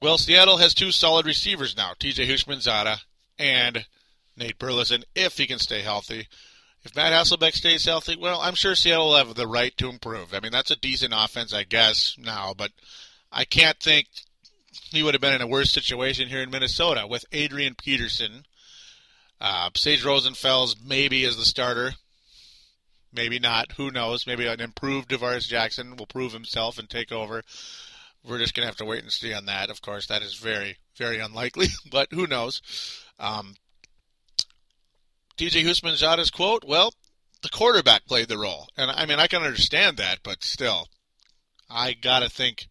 Well, 0.00 0.18
Seattle 0.18 0.58
has 0.58 0.74
two 0.74 0.92
solid 0.92 1.26
receivers 1.26 1.76
now, 1.76 1.92
T.J. 1.98 2.26
Houshmandzadeh 2.26 2.98
and 3.38 3.86
Nate 4.36 4.58
Burleson, 4.58 5.04
if 5.14 5.38
he 5.38 5.46
can 5.46 5.58
stay 5.58 5.82
healthy. 5.82 6.28
If 6.84 6.94
Matt 6.94 7.12
Hasselbeck 7.12 7.54
stays 7.54 7.84
healthy, 7.84 8.16
well, 8.16 8.40
I'm 8.40 8.54
sure 8.54 8.76
Seattle 8.76 9.08
will 9.08 9.16
have 9.16 9.34
the 9.34 9.48
right 9.48 9.76
to 9.78 9.88
improve. 9.88 10.32
I 10.32 10.40
mean, 10.40 10.52
that's 10.52 10.70
a 10.70 10.76
decent 10.76 11.12
offense, 11.14 11.52
I 11.52 11.64
guess, 11.64 12.16
now, 12.16 12.54
but 12.56 12.70
I 13.32 13.44
can't 13.44 13.78
think 13.80 14.06
he 14.90 15.02
would 15.02 15.14
have 15.14 15.20
been 15.20 15.34
in 15.34 15.42
a 15.42 15.46
worse 15.46 15.70
situation 15.70 16.28
here 16.28 16.42
in 16.42 16.50
Minnesota 16.50 17.06
with 17.06 17.24
Adrian 17.32 17.74
Peterson. 17.74 18.44
Uh, 19.40 19.70
Sage 19.76 20.02
Rosenfels 20.02 20.76
maybe 20.84 21.24
as 21.24 21.36
the 21.36 21.44
starter. 21.44 21.92
Maybe 23.12 23.38
not. 23.38 23.72
Who 23.72 23.90
knows? 23.90 24.26
Maybe 24.26 24.46
an 24.46 24.60
improved 24.60 25.10
Tarvaris 25.10 25.46
Jackson 25.46 25.96
will 25.96 26.06
prove 26.06 26.32
himself 26.32 26.78
and 26.78 26.88
take 26.88 27.12
over. 27.12 27.42
We're 28.24 28.38
just 28.38 28.54
going 28.54 28.64
to 28.64 28.68
have 28.68 28.76
to 28.76 28.84
wait 28.84 29.02
and 29.02 29.12
see 29.12 29.32
on 29.32 29.46
that. 29.46 29.70
Of 29.70 29.80
course, 29.80 30.06
that 30.06 30.22
is 30.22 30.34
very, 30.34 30.76
very 30.96 31.18
unlikely, 31.18 31.68
but 31.90 32.08
who 32.12 32.26
knows? 32.26 32.60
Um, 33.18 33.54
TJ 35.38 35.64
Houshmandzadeh's 35.64 36.30
quote, 36.30 36.64
well, 36.66 36.92
the 37.42 37.48
quarterback 37.48 38.06
played 38.06 38.28
the 38.28 38.38
role. 38.38 38.68
And 38.76 38.90
I 38.90 39.06
mean, 39.06 39.20
I 39.20 39.28
can 39.28 39.42
understand 39.42 39.96
that, 39.96 40.18
but 40.22 40.42
still, 40.42 40.88
I 41.70 41.92
got 41.92 42.20
to 42.20 42.28
think 42.28 42.66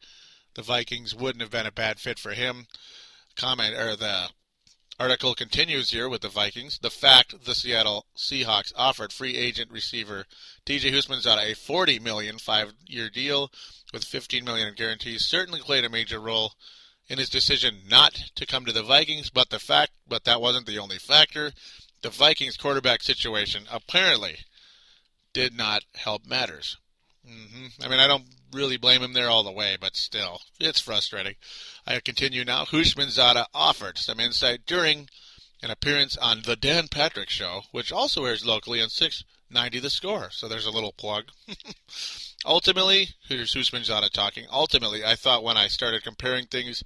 the 0.57 0.63
Vikings 0.63 1.15
wouldn't 1.15 1.41
have 1.41 1.51
been 1.51 1.67
a 1.67 1.71
bad 1.71 1.99
fit 1.99 2.17
for 2.17 2.31
him. 2.31 2.65
Comment 3.35 3.75
or 3.75 3.95
the 3.95 4.29
article 4.99 5.35
continues 5.35 5.91
here 5.91 6.09
with 6.09 6.21
the 6.21 6.29
Vikings. 6.29 6.79
The 6.79 6.89
fact 6.89 7.45
the 7.45 7.53
Seattle 7.53 8.07
Seahawks 8.17 8.73
offered 8.75 9.13
free 9.13 9.37
agent 9.37 9.71
receiver 9.71 10.25
TJ 10.65 10.91
Houshmandzadeh 10.91 11.51
a 11.51 11.55
40 11.55 11.99
million 11.99 12.39
five-year 12.39 13.11
deal 13.11 13.51
with 13.93 14.03
15 14.03 14.43
million 14.43 14.67
in 14.67 14.73
guarantees 14.73 15.25
certainly 15.25 15.61
played 15.61 15.85
a 15.85 15.89
major 15.89 16.19
role 16.19 16.53
in 17.07 17.19
his 17.19 17.29
decision 17.29 17.83
not 17.87 18.15
to 18.33 18.47
come 18.47 18.65
to 18.65 18.73
the 18.73 18.81
Vikings, 18.81 19.29
but 19.29 19.51
the 19.51 19.59
fact 19.59 19.91
but 20.07 20.23
that 20.23 20.41
wasn't 20.41 20.65
the 20.65 20.79
only 20.79 20.97
factor 20.97 21.51
the 22.01 22.09
Vikings 22.09 22.57
quarterback 22.57 23.03
situation 23.03 23.65
apparently 23.71 24.37
did 25.33 25.55
not 25.55 25.83
help 25.93 26.25
matters. 26.25 26.77
Mm-hmm. 27.29 27.83
I 27.83 27.89
mean, 27.89 27.99
I 27.99 28.07
don't 28.07 28.23
really 28.51 28.77
blame 28.77 29.01
him 29.01 29.13
there 29.13 29.29
all 29.29 29.43
the 29.43 29.51
way, 29.51 29.77
but 29.79 29.95
still, 29.95 30.41
it's 30.59 30.79
frustrating. 30.79 31.35
I 31.85 31.99
continue 31.99 32.43
now. 32.43 32.65
Houshmandzadeh 32.65 33.45
offered 33.53 33.97
some 33.97 34.19
insight 34.19 34.65
during 34.65 35.09
an 35.63 35.71
appearance 35.71 36.17
on 36.17 36.41
The 36.43 36.55
Dan 36.55 36.87
Patrick 36.87 37.29
Show, 37.29 37.63
which 37.71 37.91
also 37.91 38.25
airs 38.25 38.45
locally 38.45 38.81
on 38.81 38.89
690 38.89 39.79
The 39.79 39.89
Score. 39.89 40.29
So 40.31 40.47
there's 40.47 40.65
a 40.65 40.71
little 40.71 40.93
plug. 40.93 41.25
Ultimately, 42.45 43.09
here's 43.27 43.53
Houshmandzadeh 43.53 44.11
talking. 44.11 44.45
Ultimately, 44.51 45.03
I 45.03 45.15
thought 45.15 45.43
when 45.43 45.57
I 45.57 45.67
started 45.67 46.03
comparing 46.03 46.45
things, 46.45 46.83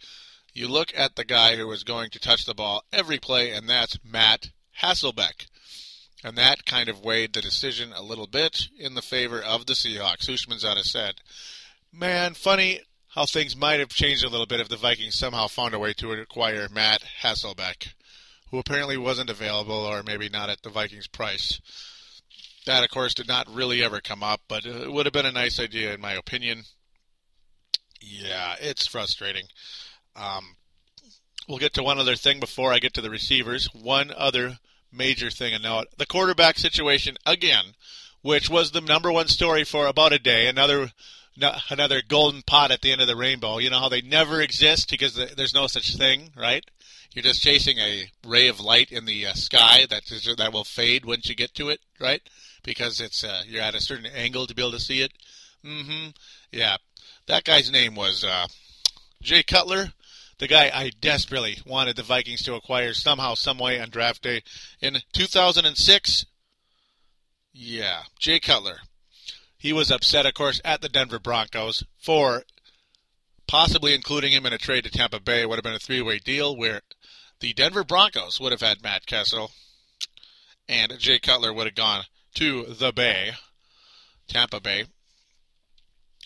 you 0.54 0.68
look 0.68 0.92
at 0.96 1.16
the 1.16 1.26
guy 1.26 1.56
who 1.56 1.68
was 1.68 1.84
going 1.84 2.10
to 2.12 2.20
touch 2.20 2.46
the 2.46 2.54
ball 2.54 2.84
every 2.92 3.20
play, 3.20 3.52
and 3.52 3.70
that's 3.70 3.98
Matt 4.04 4.50
Hasselbeck. 4.82 5.48
And 6.24 6.38
that 6.38 6.66
kind 6.66 6.88
of 6.88 7.04
weighed 7.04 7.34
the 7.34 7.42
decision 7.42 7.94
a 7.94 8.04
little 8.04 8.28
bit 8.28 8.68
in 8.78 8.94
the 8.94 9.02
favor 9.02 9.42
of 9.42 9.66
the 9.66 9.74
Seahawks. 9.74 10.30
Houshmandzadeh 10.30 10.84
said, 10.84 11.16
Man, 11.92 12.36
funny 12.36 12.82
how 13.10 13.26
things 13.26 13.56
might 13.56 13.80
have 13.80 13.90
changed 13.90 14.24
a 14.24 14.30
little 14.30 14.46
bit 14.46 14.60
if 14.60 14.70
the 14.70 14.78
Vikings 14.78 15.16
somehow 15.16 15.48
found 15.48 15.74
a 15.74 15.80
way 15.80 15.94
to 15.94 16.12
acquire 16.14 16.70
Matt 16.70 17.04
Hasselbeck, 17.24 17.94
who 18.50 18.60
apparently 18.60 18.98
wasn't 18.98 19.30
available 19.30 19.74
or 19.74 20.04
maybe 20.04 20.30
not 20.30 20.50
at 20.50 20.62
the 20.62 20.70
Vikings' 20.70 21.08
price. 21.08 21.60
That, 22.66 22.84
of 22.84 22.92
course, 22.92 23.16
did 23.16 23.28
not 23.28 23.54
really 23.54 23.84
ever 23.84 24.00
come 24.00 24.22
up, 24.22 24.42
but 24.48 24.66
it 24.66 24.92
would 24.92 25.08
have 25.08 25.14
been 25.14 25.26
a 25.26 25.32
nice 25.32 25.60
idea, 25.60 25.94
in 25.94 26.00
my 26.00 26.14
opinion. 26.14 26.64
Yeah, 28.00 28.56
it's 28.60 28.88
frustrating. 28.88 29.46
Um, 30.16 30.56
we'll 31.48 31.58
get 31.58 31.74
to 31.74 31.84
one 31.84 31.98
other 31.98 32.16
thing 32.16 32.40
before 32.40 32.72
I 32.72 32.80
get 32.80 32.94
to 32.94 33.02
the 33.02 33.10
receivers. 33.10 33.68
One 33.74 34.12
other 34.16 34.60
major 34.92 35.30
thing 35.30 35.54
to 35.54 35.62
note 35.62 35.88
the 35.98 36.06
quarterback 36.06 36.58
situation 36.58 37.18
again, 37.26 37.74
which 38.22 38.50
was 38.50 38.72
the 38.72 38.82
number 38.82 39.12
one 39.12 39.28
story 39.28 39.64
for 39.64 39.88
about 39.88 40.14
a 40.14 40.20
day. 40.20 40.48
Another 40.48 40.92
another 41.70 42.02
golden 42.08 42.42
pot 42.42 42.72
at 42.72 42.82
the 42.82 42.92
end 42.92 43.02
of 43.02 43.08
the 43.08 43.16
rainbow. 43.16 43.58
You 43.58 43.70
know 43.70 43.80
how 43.80 43.90
they 43.90 44.02
never 44.02 44.42
exist 44.42 44.90
because 44.90 45.16
there's 45.16 45.54
no 45.54 45.68
such 45.68 45.96
thing, 45.96 46.32
right? 46.36 46.64
You're 47.14 47.24
just 47.24 47.42
chasing 47.42 47.78
a 47.78 48.10
ray 48.26 48.48
of 48.48 48.60
light 48.60 48.92
in 48.92 49.06
the 49.06 49.28
uh, 49.28 49.34
sky 49.34 49.86
that 49.90 50.10
is, 50.12 50.30
that 50.38 50.54
will 50.54 50.64
fade 50.64 51.06
once 51.06 51.28
you 51.28 51.36
get 51.36 51.54
to 51.56 51.70
it, 51.70 51.82
right? 52.00 52.22
Because 52.64 53.02
it's 53.02 53.24
uh, 53.24 53.44
you're 53.48 53.62
at 53.62 53.76
a 53.76 53.82
certain 53.82 54.06
angle 54.06 54.48
to 54.48 54.56
be 54.56 54.62
able 54.62 54.72
to 54.72 54.80
see 54.80 55.02
it. 55.02 55.12
Mm-hmm. 55.66 56.10
Yeah, 56.52 56.78
that 57.28 57.44
guy's 57.44 57.72
name 57.72 57.96
was 57.96 58.24
uh, 58.24 58.48
Jay 59.22 59.44
Cutler 59.44 59.92
the 60.42 60.48
guy 60.48 60.72
I 60.74 60.90
desperately 61.00 61.60
wanted 61.68 61.96
the 61.96 62.02
Vikings 62.02 62.42
to 62.44 62.56
acquire 62.56 62.96
somehow, 62.96 63.36
some 63.36 63.60
way 63.60 63.80
on 63.80 63.92
draft 63.92 64.24
day 64.24 64.42
in 64.82 64.98
2006. 65.14 66.26
Yeah, 67.54 68.02
Jay 68.18 68.40
Cutler. 68.40 68.80
He 69.56 69.72
was 69.72 69.92
upset, 69.92 70.26
of 70.26 70.34
course, 70.34 70.60
at 70.66 70.82
the 70.82 70.90
Denver 70.90 71.20
Broncos 71.20 71.84
for 72.02 72.42
possibly 73.48 73.94
including 73.94 74.32
him 74.32 74.48
in 74.48 74.52
a 74.52 74.58
trade 74.58 74.84
to 74.86 74.90
Tampa 74.90 75.20
Bay. 75.20 75.42
It 75.42 75.50
would 75.50 75.58
have 75.58 75.64
been 75.64 75.76
a 75.76 75.80
three-way 75.80 76.18
deal 76.18 76.58
where 76.58 76.82
the 77.40 77.54
Denver 77.54 77.84
Broncos 77.84 78.40
would 78.40 78.52
have 78.52 78.62
had 78.62 78.82
Matt 78.82 79.06
Cassel, 79.06 79.52
and 80.68 80.98
Jay 80.98 81.20
Cutler 81.20 81.54
would 81.54 81.68
have 81.68 81.76
gone 81.76 82.06
to 82.34 82.66
the 82.66 82.92
Bay, 82.92 83.34
Tampa 84.28 84.60
Bay. 84.60 84.86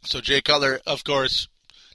So 0.04 0.22
Jay 0.22 0.40
Cutler, 0.40 0.80
of 0.86 1.04
course, 1.04 1.50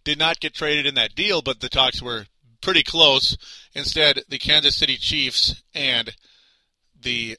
did 0.04 0.18
not 0.18 0.40
get 0.40 0.54
traded 0.54 0.86
in 0.86 0.94
that 0.94 1.14
deal, 1.14 1.42
but 1.42 1.60
the 1.60 1.68
talks 1.68 2.02
were 2.02 2.26
pretty 2.60 2.82
close. 2.82 3.36
Instead, 3.74 4.22
the 4.28 4.38
Kansas 4.38 4.76
City 4.76 4.96
Chiefs 4.96 5.62
and 5.74 6.14
the 7.00 7.36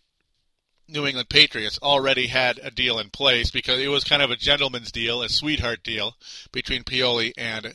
New 0.87 1.05
England 1.05 1.29
Patriots 1.29 1.79
already 1.81 2.27
had 2.27 2.59
a 2.61 2.71
deal 2.71 2.99
in 2.99 3.09
place 3.09 3.49
because 3.49 3.79
it 3.79 3.87
was 3.87 4.03
kind 4.03 4.21
of 4.21 4.31
a 4.31 4.35
gentleman's 4.35 4.91
deal, 4.91 5.21
a 5.21 5.29
sweetheart 5.29 5.83
deal 5.83 6.15
between 6.51 6.83
Pioli 6.83 7.31
and 7.37 7.73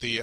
the 0.00 0.22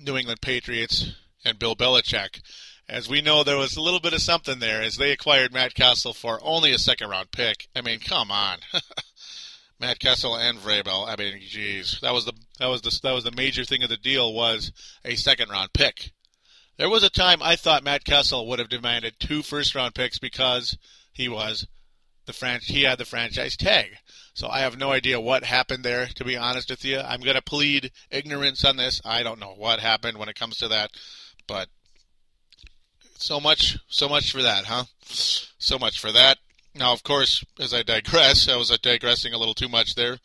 New 0.00 0.16
England 0.16 0.40
Patriots 0.40 1.12
and 1.44 1.58
Bill 1.58 1.74
Belichick. 1.74 2.40
As 2.88 3.08
we 3.08 3.22
know, 3.22 3.42
there 3.42 3.56
was 3.56 3.76
a 3.76 3.80
little 3.80 4.00
bit 4.00 4.12
of 4.12 4.20
something 4.20 4.58
there 4.58 4.82
as 4.82 4.96
they 4.96 5.10
acquired 5.10 5.52
Matt 5.52 5.74
Cassel 5.74 6.12
for 6.12 6.38
only 6.42 6.72
a 6.72 6.78
second 6.78 7.08
round 7.08 7.30
pick. 7.30 7.68
I 7.74 7.80
mean, 7.80 7.98
come 7.98 8.30
on. 8.30 8.58
Matt 9.80 9.98
Cassel 9.98 10.36
and 10.36 10.58
Vrabel. 10.58 11.08
I 11.08 11.16
mean, 11.16 11.40
geez, 11.40 11.98
that 12.00 12.12
was 12.12 12.24
the 12.24 12.32
that 12.58 12.66
was 12.66 12.82
the 12.82 12.98
that 13.02 13.12
was 13.12 13.24
the 13.24 13.32
major 13.32 13.64
thing 13.64 13.82
of 13.82 13.88
the 13.88 13.96
deal 13.96 14.32
was 14.32 14.72
a 15.04 15.16
second 15.16 15.50
round 15.50 15.72
pick. 15.72 16.12
There 16.76 16.90
was 16.90 17.02
a 17.02 17.10
time 17.10 17.42
I 17.42 17.56
thought 17.56 17.84
Matt 17.84 18.04
Cassel 18.04 18.46
would 18.48 18.58
have 18.58 18.68
demanded 18.68 19.14
two 19.18 19.42
first 19.42 19.74
round 19.74 19.94
picks 19.94 20.18
because 20.18 20.76
he 21.12 21.28
was 21.28 21.66
the 22.26 22.32
fran- 22.32 22.60
he 22.62 22.82
had 22.82 22.98
the 22.98 23.04
franchise 23.04 23.56
tag. 23.56 23.96
So 24.34 24.48
I 24.48 24.60
have 24.60 24.78
no 24.78 24.90
idea 24.90 25.20
what 25.20 25.44
happened 25.44 25.84
there. 25.84 26.06
To 26.06 26.24
be 26.24 26.36
honest 26.36 26.70
with 26.70 26.84
you, 26.84 26.98
I'm 26.98 27.20
to 27.20 27.42
plead 27.42 27.92
ignorance 28.10 28.64
on 28.64 28.76
this. 28.76 29.00
I 29.04 29.22
don't 29.22 29.38
know 29.38 29.54
what 29.56 29.80
happened 29.80 30.18
when 30.18 30.28
it 30.28 30.38
comes 30.38 30.56
to 30.58 30.68
that, 30.68 30.90
but 31.46 31.68
so 33.16 33.40
much, 33.40 33.78
so 33.86 34.08
much 34.08 34.32
for 34.32 34.42
that, 34.42 34.64
huh? 34.64 34.84
So 35.04 35.78
much 35.78 36.00
for 36.00 36.10
that. 36.12 36.38
Now, 36.74 36.92
of 36.92 37.02
course, 37.02 37.44
as 37.58 37.72
I 37.72 37.82
digress, 37.82 38.48
I 38.52 38.56
was 38.56 38.76
digressing 38.78 39.32
a 39.32 39.38
little 39.38 39.54
too 39.54 39.68
much 39.68 39.94
there. 39.94 40.18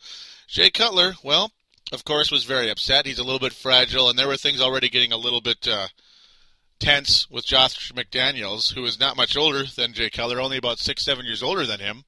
Jay 0.48 0.70
Cutler, 0.70 1.14
well, 1.22 1.52
of 1.92 2.04
course, 2.04 2.30
was 2.30 2.44
very 2.44 2.70
upset. 2.70 3.06
He's 3.06 3.18
a 3.18 3.24
little 3.24 3.38
bit 3.38 3.52
fragile, 3.52 4.08
and 4.08 4.18
there 4.18 4.28
were 4.28 4.36
things 4.36 4.60
already 4.60 4.88
getting 4.88 5.12
a 5.12 5.16
little 5.16 5.40
bit 5.40 5.66
uh, 5.68 5.88
tense 6.80 7.30
with 7.30 7.46
Josh 7.46 7.92
McDaniels, 7.92 8.74
who 8.74 8.84
is 8.84 8.98
not 8.98 9.16
much 9.16 9.36
older 9.36 9.64
than 9.64 9.92
Jay 9.92 10.10
Cutler, 10.10 10.40
only 10.40 10.56
about 10.56 10.78
six, 10.78 11.04
seven 11.04 11.24
years 11.24 11.42
older 11.42 11.66
than 11.66 11.80
him, 11.80 12.04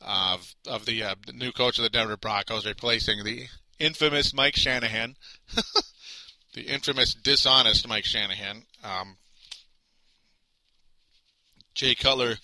uh, 0.00 0.38
of 0.66 0.86
the, 0.86 1.02
uh, 1.02 1.14
the 1.26 1.32
new 1.32 1.50
coach 1.50 1.78
of 1.78 1.82
the 1.82 1.90
Denver 1.90 2.16
Broncos, 2.16 2.66
replacing 2.66 3.24
the 3.24 3.46
infamous 3.78 4.32
Mike 4.32 4.56
Shanahan, 4.56 5.16
the 6.54 6.62
infamous 6.62 7.14
dishonest 7.14 7.88
Mike 7.88 8.04
Shanahan. 8.04 8.64
Um, 8.84 9.16
Jay 11.74 11.94
Cutler, 11.94 12.36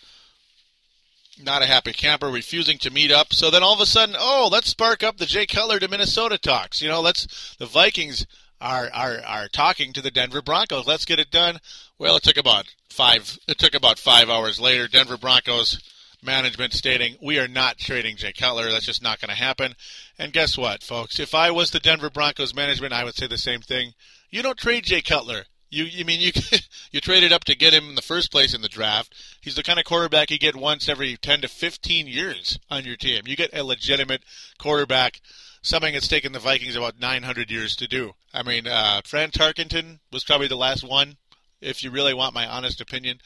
not 1.42 1.62
a 1.62 1.66
happy 1.66 1.92
camper, 1.92 2.28
refusing 2.28 2.78
to 2.78 2.90
meet 2.90 3.10
up. 3.10 3.32
So 3.32 3.50
then 3.50 3.62
all 3.62 3.74
of 3.74 3.80
a 3.80 3.86
sudden, 3.86 4.16
oh, 4.18 4.48
let's 4.50 4.70
spark 4.70 5.02
up 5.02 5.16
the 5.16 5.26
Jay 5.26 5.46
Cutler 5.46 5.78
to 5.78 5.88
Minnesota 5.88 6.38
talks. 6.38 6.80
You 6.80 6.88
know, 6.88 7.00
let's 7.00 7.56
the 7.58 7.66
Vikings 7.66 8.26
are 8.60 8.88
are 8.92 9.20
are 9.26 9.48
talking 9.48 9.92
to 9.92 10.02
the 10.02 10.10
Denver 10.10 10.42
Broncos. 10.42 10.86
Let's 10.86 11.04
get 11.04 11.20
it 11.20 11.30
done. 11.30 11.58
Well, 11.98 12.16
it 12.16 12.22
took 12.22 12.36
about 12.36 12.66
five. 12.90 13.38
It 13.48 13.58
took 13.58 13.74
about 13.74 13.98
five 13.98 14.30
hours 14.30 14.60
later. 14.60 14.88
Denver 14.88 15.16
Broncos 15.18 15.80
management 16.22 16.72
stating 16.72 17.16
we 17.22 17.38
are 17.38 17.48
not 17.48 17.78
trading 17.78 18.16
Jay 18.16 18.32
Cutler. 18.32 18.70
That's 18.70 18.86
just 18.86 19.02
not 19.02 19.20
going 19.20 19.30
to 19.30 19.42
happen. 19.42 19.74
And 20.18 20.32
guess 20.32 20.56
what, 20.56 20.82
folks? 20.82 21.20
If 21.20 21.34
I 21.34 21.50
was 21.50 21.70
the 21.70 21.80
Denver 21.80 22.10
Broncos 22.10 22.54
management, 22.54 22.92
I 22.92 23.04
would 23.04 23.14
say 23.14 23.26
the 23.26 23.38
same 23.38 23.60
thing. 23.60 23.92
You 24.30 24.42
don't 24.42 24.58
trade 24.58 24.84
Jay 24.84 25.02
Cutler. 25.02 25.44
You, 25.68 25.84
you 25.84 26.04
mean 26.04 26.20
you 26.20 26.32
you 26.92 27.00
traded 27.00 27.32
up 27.32 27.44
to 27.44 27.56
get 27.56 27.74
him 27.74 27.88
in 27.88 27.94
the 27.94 28.02
first 28.02 28.30
place 28.30 28.54
in 28.54 28.62
the 28.62 28.68
draft? 28.68 29.14
He's 29.40 29.56
the 29.56 29.62
kind 29.62 29.78
of 29.78 29.84
quarterback 29.84 30.30
you 30.30 30.38
get 30.38 30.56
once 30.56 30.88
every 30.88 31.16
ten 31.16 31.40
to 31.40 31.48
fifteen 31.48 32.06
years 32.06 32.58
on 32.70 32.84
your 32.84 32.96
team. 32.96 33.22
You 33.26 33.36
get 33.36 33.56
a 33.56 33.64
legitimate 33.64 34.22
quarterback, 34.58 35.20
something 35.62 35.92
that's 35.92 36.08
taken 36.08 36.32
the 36.32 36.38
Vikings 36.38 36.76
about 36.76 37.00
nine 37.00 37.24
hundred 37.24 37.50
years 37.50 37.74
to 37.76 37.88
do. 37.88 38.12
I 38.32 38.42
mean, 38.42 38.66
uh, 38.66 39.00
Fran 39.04 39.30
Tarkenton 39.30 39.98
was 40.12 40.24
probably 40.24 40.48
the 40.48 40.56
last 40.56 40.86
one, 40.86 41.16
if 41.60 41.82
you 41.82 41.90
really 41.90 42.14
want 42.14 42.34
my 42.34 42.46
honest 42.46 42.80
opinion, 42.80 43.20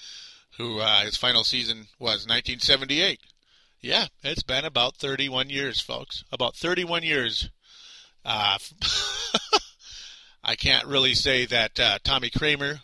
who 0.56 0.80
uh, 0.80 1.00
his 1.00 1.16
final 1.16 1.44
season 1.44 1.88
was 1.98 2.26
1978. 2.26 3.20
Yeah, 3.80 4.06
it's 4.22 4.42
been 4.42 4.64
about 4.64 4.96
31 4.96 5.48
years, 5.48 5.80
folks. 5.80 6.22
About 6.30 6.54
31 6.54 7.02
years. 7.02 7.48
Uh, 8.24 8.58
I 10.42 10.56
can't 10.56 10.86
really 10.86 11.14
say 11.14 11.46
that 11.46 11.78
uh, 11.78 11.98
Tommy 12.02 12.30
Kramer 12.30 12.80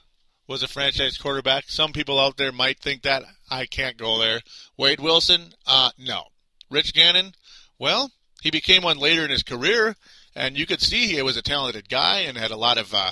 was 0.46 0.62
a 0.62 0.68
franchise 0.68 1.18
quarterback. 1.18 1.64
Some 1.68 1.92
people 1.92 2.18
out 2.18 2.37
there 2.37 2.52
might 2.52 2.78
think 2.78 3.02
that. 3.02 3.24
I 3.50 3.66
can't 3.66 3.96
go 3.96 4.18
there. 4.18 4.40
Wade 4.76 5.00
Wilson? 5.00 5.52
Uh, 5.66 5.90
no. 5.98 6.24
Rich 6.70 6.94
Gannon? 6.94 7.33
Well, 7.78 8.11
he 8.42 8.50
became 8.50 8.83
one 8.83 8.98
later 8.98 9.24
in 9.24 9.30
his 9.30 9.42
career, 9.42 9.96
and 10.35 10.57
you 10.57 10.66
could 10.66 10.80
see 10.80 11.07
he 11.07 11.22
was 11.22 11.37
a 11.37 11.42
talented 11.42 11.88
guy 11.88 12.20
and 12.20 12.37
had 12.37 12.50
a 12.50 12.57
lot 12.57 12.78
of, 12.78 12.92
uh, 12.94 13.11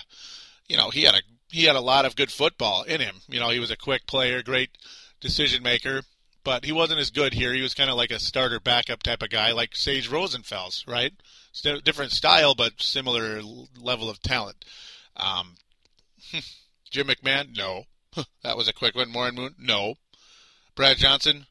you 0.69 0.77
know, 0.77 0.91
he 0.91 1.03
had 1.03 1.15
a 1.15 1.23
he 1.51 1.65
had 1.65 1.77
a 1.77 1.81
lot 1.81 2.05
of 2.05 2.17
good 2.17 2.33
football 2.33 2.83
in 2.83 3.01
him. 3.01 3.17
You 3.29 3.39
know, 3.39 3.51
he 3.51 3.61
was 3.61 3.71
a 3.71 3.77
quick 3.77 4.07
player, 4.07 4.43
great 4.43 4.71
decision 5.21 5.63
maker, 5.63 6.03
but 6.45 6.65
he 6.65 6.73
wasn't 6.73 7.01
as 7.01 7.11
good 7.11 7.35
here. 7.35 7.53
He 7.53 7.63
was 7.63 7.75
kind 7.75 7.91
of 7.91 7.97
like 7.97 8.11
a 8.11 8.19
starter 8.19 8.61
backup 8.61 9.03
type 9.03 9.23
of 9.23 9.31
guy, 9.31 9.53
like 9.53 9.75
Sage 9.75 10.09
Rosenfels, 10.09 10.87
right? 10.87 11.13
different 11.85 12.11
style, 12.11 12.55
but 12.55 12.83
similar 12.83 13.41
level 13.81 14.11
of 14.11 14.21
talent. 14.21 14.65
Um, 15.17 15.55
Jim 16.91 17.07
McMahon, 17.07 17.57
no. 17.57 17.85
that 18.43 18.57
was 18.57 18.69
a 18.69 18.73
quick 18.73 18.95
one. 18.95 19.13
Warren 19.13 19.35
Moon, 19.35 19.55
no. 19.59 19.95
Brad 20.75 20.97
Johnson, 20.97 21.47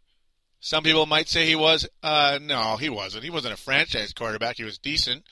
some 0.60 0.84
people 0.84 1.06
might 1.06 1.30
say 1.30 1.46
he 1.46 1.56
was. 1.56 1.88
Uh, 2.02 2.40
no, 2.42 2.78
he 2.78 2.90
wasn't. 2.90 3.24
He 3.24 3.30
wasn't 3.30 3.54
a 3.54 3.58
franchise 3.58 4.14
quarterback. 4.14 4.58
He 4.58 4.64
was 4.64 4.78
decent. 4.78 5.24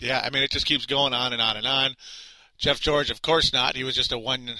Yeah, 0.00 0.20
I 0.24 0.30
mean, 0.30 0.42
it 0.42 0.50
just 0.50 0.66
keeps 0.66 0.86
going 0.86 1.12
on 1.12 1.32
and 1.32 1.42
on 1.42 1.56
and 1.56 1.66
on. 1.66 1.94
Jeff 2.60 2.80
George, 2.80 3.10
of 3.10 3.22
course 3.22 3.52
not. 3.52 3.74
He 3.74 3.84
was 3.84 3.96
just 3.96 4.12
a 4.12 4.18
one 4.18 4.50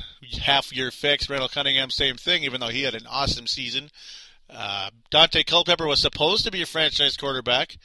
half 0.42 0.74
year 0.74 0.90
fix. 0.90 1.30
Randall 1.30 1.48
Cunningham, 1.48 1.90
same 1.90 2.16
thing, 2.16 2.42
even 2.42 2.60
though 2.60 2.68
he 2.68 2.82
had 2.82 2.94
an 2.94 3.06
awesome 3.06 3.46
season. 3.46 3.90
Uh, 4.48 4.90
Daunte 5.12 5.46
Culpepper 5.46 5.86
was 5.86 6.00
supposed 6.00 6.44
to 6.44 6.50
be 6.50 6.62
a 6.62 6.66
franchise 6.66 7.16
quarterback 7.16 7.76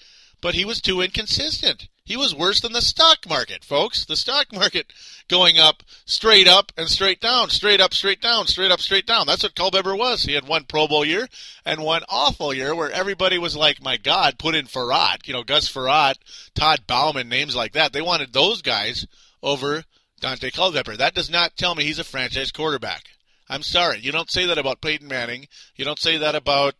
but 0.45 0.53
he 0.53 0.63
was 0.63 0.79
too 0.79 1.01
inconsistent. 1.01 1.87
He 2.03 2.15
was 2.15 2.35
worse 2.35 2.59
than 2.59 2.73
the 2.73 2.81
stock 2.81 3.27
market, 3.27 3.63
folks. 3.63 4.05
The 4.05 4.15
stock 4.15 4.53
market 4.53 4.93
going 5.27 5.57
up, 5.57 5.81
straight 6.05 6.47
up, 6.47 6.71
and 6.77 6.87
straight 6.87 7.19
down, 7.19 7.49
straight 7.49 7.81
up, 7.81 7.95
straight 7.95 8.21
down, 8.21 8.45
straight 8.45 8.69
up, 8.69 8.79
straight 8.79 9.07
down. 9.07 9.25
That's 9.25 9.41
what 9.41 9.55
Culpepper 9.55 9.95
was. 9.95 10.21
He 10.21 10.33
had 10.33 10.47
one 10.47 10.65
Pro 10.65 10.87
Bowl 10.87 11.03
year 11.03 11.27
and 11.65 11.81
one 11.81 12.03
awful 12.09 12.53
year 12.53 12.75
where 12.75 12.91
everybody 12.91 13.39
was 13.39 13.55
like, 13.55 13.81
my 13.81 13.97
God, 13.97 14.37
put 14.37 14.53
in 14.53 14.67
Frerotte. 14.67 15.25
You 15.25 15.33
know, 15.33 15.43
Gus 15.43 15.67
Frerotte, 15.67 16.19
Todd 16.53 16.81
Bouman, 16.85 17.27
names 17.27 17.55
like 17.55 17.73
that. 17.73 17.91
They 17.91 18.03
wanted 18.03 18.31
those 18.31 18.61
guys 18.61 19.07
over 19.41 19.83
Daunte 20.21 20.53
Culpepper. 20.53 20.97
That 20.97 21.13
does 21.13 21.29
not 21.29 21.57
tell 21.57 21.75
me 21.75 21.83
he's 21.83 21.99
a 21.99 22.03
franchise 22.03 22.51
quarterback. 22.51 23.03
I'm 23.49 23.63
sorry. 23.63 23.99
You 23.99 24.11
don't 24.11 24.31
say 24.31 24.45
that 24.45 24.57
about 24.57 24.81
Peyton 24.81 25.07
Manning. 25.07 25.47
You 25.75 25.85
don't 25.85 25.99
say 25.99 26.17
that 26.17 26.35
about 26.35 26.75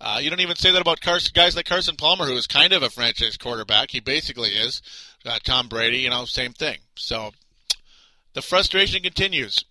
uh, 0.00 0.18
you 0.22 0.30
don't 0.30 0.40
even 0.40 0.56
say 0.56 0.70
that 0.70 0.80
about 0.80 1.00
Carson, 1.00 1.32
guys 1.34 1.54
like 1.54 1.66
Carson 1.66 1.96
Palmer, 1.96 2.26
who 2.26 2.36
is 2.36 2.46
kind 2.46 2.72
of 2.72 2.82
a 2.82 2.88
franchise 2.88 3.36
quarterback. 3.36 3.90
He 3.90 4.00
basically 4.00 4.50
is. 4.50 4.80
Uh, 5.26 5.38
Tom 5.44 5.68
Brady, 5.68 5.98
you 5.98 6.10
know, 6.10 6.24
same 6.24 6.52
thing. 6.54 6.78
So 6.94 7.32
the 8.32 8.40
frustration 8.40 9.02
continues. 9.02 9.64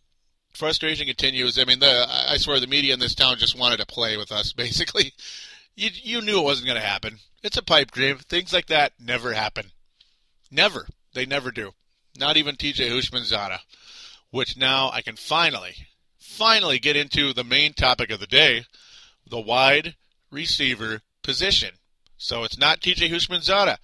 Frustration 0.54 1.08
continues. 1.08 1.58
I 1.58 1.66
mean, 1.66 1.80
the 1.80 2.06
I 2.08 2.38
swear 2.38 2.60
the 2.60 2.68
media 2.68 2.94
in 2.94 3.00
this 3.00 3.16
town 3.16 3.38
just 3.38 3.58
wanted 3.58 3.78
to 3.78 3.86
play 3.86 4.18
with 4.18 4.32
us. 4.32 4.54
Basically, 4.60 5.14
you 5.76 5.90
you 5.94 6.22
knew 6.22 6.40
it 6.40 6.44
wasn't 6.44 6.68
going 6.68 6.80
to 6.80 6.88
happen. 6.88 7.18
It's 7.42 7.58
a 7.58 7.64
pipe 7.64 7.92
dream. 7.92 8.18
Things 8.18 8.54
like 8.54 8.68
that 8.68 8.94
never 9.00 9.34
happen. 9.34 9.72
Never. 10.52 10.88
They 11.14 11.26
never 11.26 11.52
do. 11.52 11.72
Not 12.20 12.38
even 12.38 12.56
T.J. 12.56 12.90
Houshmandzadeh. 12.90 13.60
Which 14.30 14.58
now 14.58 14.92
I 14.92 15.02
can 15.02 15.16
finally, 15.16 15.88
finally 16.20 16.78
get 16.78 16.96
into 16.96 17.34
the 17.34 17.44
main 17.44 17.74
topic 17.74 18.12
of 18.12 18.20
the 18.20 18.28
day: 18.28 18.66
the 19.28 19.40
wide 19.40 19.96
receiver 20.30 21.02
position. 21.24 21.72
So 22.18 22.44
it's 22.44 22.58
not 22.58 22.82
TJ 22.82 23.10
Houshmandzadeh. 23.10 23.78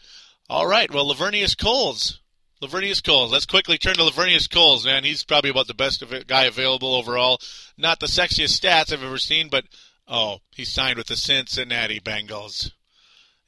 All 0.49 0.67
right, 0.67 0.91
well, 0.91 1.11
Laveranues 1.11 1.57
Coles. 1.57 2.19
Laveranues 2.61 3.03
Coles. 3.03 3.31
Let's 3.31 3.45
quickly 3.45 3.77
turn 3.77 3.95
to 3.95 4.01
Laveranues 4.01 4.51
Coles, 4.51 4.85
man. 4.85 5.03
He's 5.03 5.23
probably 5.23 5.49
about 5.49 5.67
the 5.67 5.73
best 5.73 6.03
guy 6.27 6.43
available 6.43 6.93
overall. 6.93 7.39
Not 7.77 7.99
the 7.99 8.07
sexiest 8.07 8.59
stats 8.59 8.93
I've 8.93 9.03
ever 9.03 9.17
seen, 9.17 9.49
but 9.49 9.65
oh, 10.07 10.39
he 10.51 10.65
signed 10.65 10.97
with 10.97 11.07
the 11.07 11.15
Cincinnati 11.15 11.99
Bengals. 11.99 12.71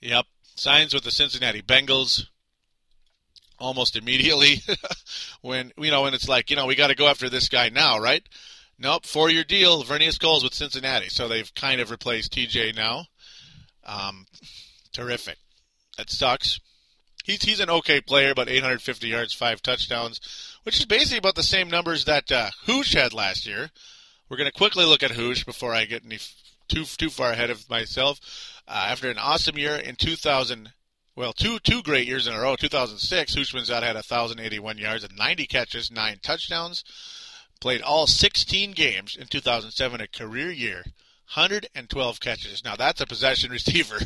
Yep, 0.02 0.26
signs 0.56 0.94
with 0.94 1.04
the 1.04 1.12
Cincinnati 1.12 1.62
Bengals 1.62 2.28
almost 3.60 3.96
immediately 3.96 4.62
when 5.42 5.72
you 5.78 5.92
know 5.92 6.04
when 6.04 6.14
it's 6.14 6.30
like 6.30 6.50
you 6.50 6.56
know 6.56 6.66
we 6.66 6.76
got 6.76 6.88
to 6.88 6.96
go 6.96 7.08
after 7.08 7.30
this 7.30 7.50
guy 7.50 7.70
now, 7.70 8.00
right? 8.00 8.24
Nope, 8.80 9.06
four 9.06 9.30
year 9.30 9.44
deal. 9.44 9.84
Vernius 9.84 10.20
Coles 10.20 10.44
with 10.44 10.54
Cincinnati. 10.54 11.10
So 11.10 11.28
they've 11.28 11.54
kind 11.56 11.82
of 11.82 11.90
replaced 11.90 12.34
TJ 12.34 12.76
now. 12.76 13.06
Um, 13.84 14.28
terrific. 14.94 15.38
That 15.98 16.12
sucks. 16.12 16.60
He's, 17.24 17.44
he's 17.44 17.60
an 17.60 17.70
okay 17.70 18.00
player, 18.00 18.36
but 18.36 18.50
850 18.50 19.08
yards, 19.08 19.34
five 19.34 19.62
touchdowns, 19.62 20.22
which 20.64 20.80
is 20.80 20.86
basically 20.86 21.18
about 21.18 21.36
the 21.36 21.44
same 21.44 21.70
numbers 21.70 22.06
that 22.06 22.32
uh, 22.32 22.52
Hoosh 22.66 22.94
had 22.94 23.14
last 23.14 23.48
year. 23.48 23.70
We're 24.30 24.38
going 24.38 24.50
to 24.50 24.58
quickly 24.58 24.86
look 24.86 25.04
at 25.04 25.12
Hoosh 25.12 25.44
before 25.44 25.74
I 25.74 25.86
get 25.86 26.06
any 26.06 26.20
too 26.68 26.84
too 26.84 27.10
far 27.10 27.32
ahead 27.32 27.50
of 27.50 27.70
myself. 27.70 28.20
Uh, 28.68 28.88
after 28.90 29.10
an 29.10 29.18
awesome 29.18 29.58
year 29.58 29.76
in 29.76 29.96
2000, 29.96 30.72
well, 31.18 31.34
two 31.34 31.58
two 31.58 31.82
great 31.82 32.08
years 32.08 32.28
in 32.28 32.34
a 32.34 32.40
row. 32.40 32.56
2006, 32.56 33.36
Houshmandzadeh 33.36 33.82
had 33.82 33.96
1,081 33.96 34.78
yards 34.78 35.04
and 35.04 35.18
90 35.18 35.48
catches, 35.48 35.90
nine 35.90 36.20
touchdowns. 36.22 36.84
Played 37.60 37.82
all 37.82 38.06
16 38.06 38.74
games 38.74 39.18
in 39.20 39.26
2007, 39.26 40.00
a 40.00 40.08
career 40.08 40.52
year, 40.52 40.84
112 41.34 42.20
catches. 42.20 42.64
Now 42.64 42.76
that's 42.76 43.02
a 43.02 43.08
possession 43.08 43.50
receiver 43.60 43.98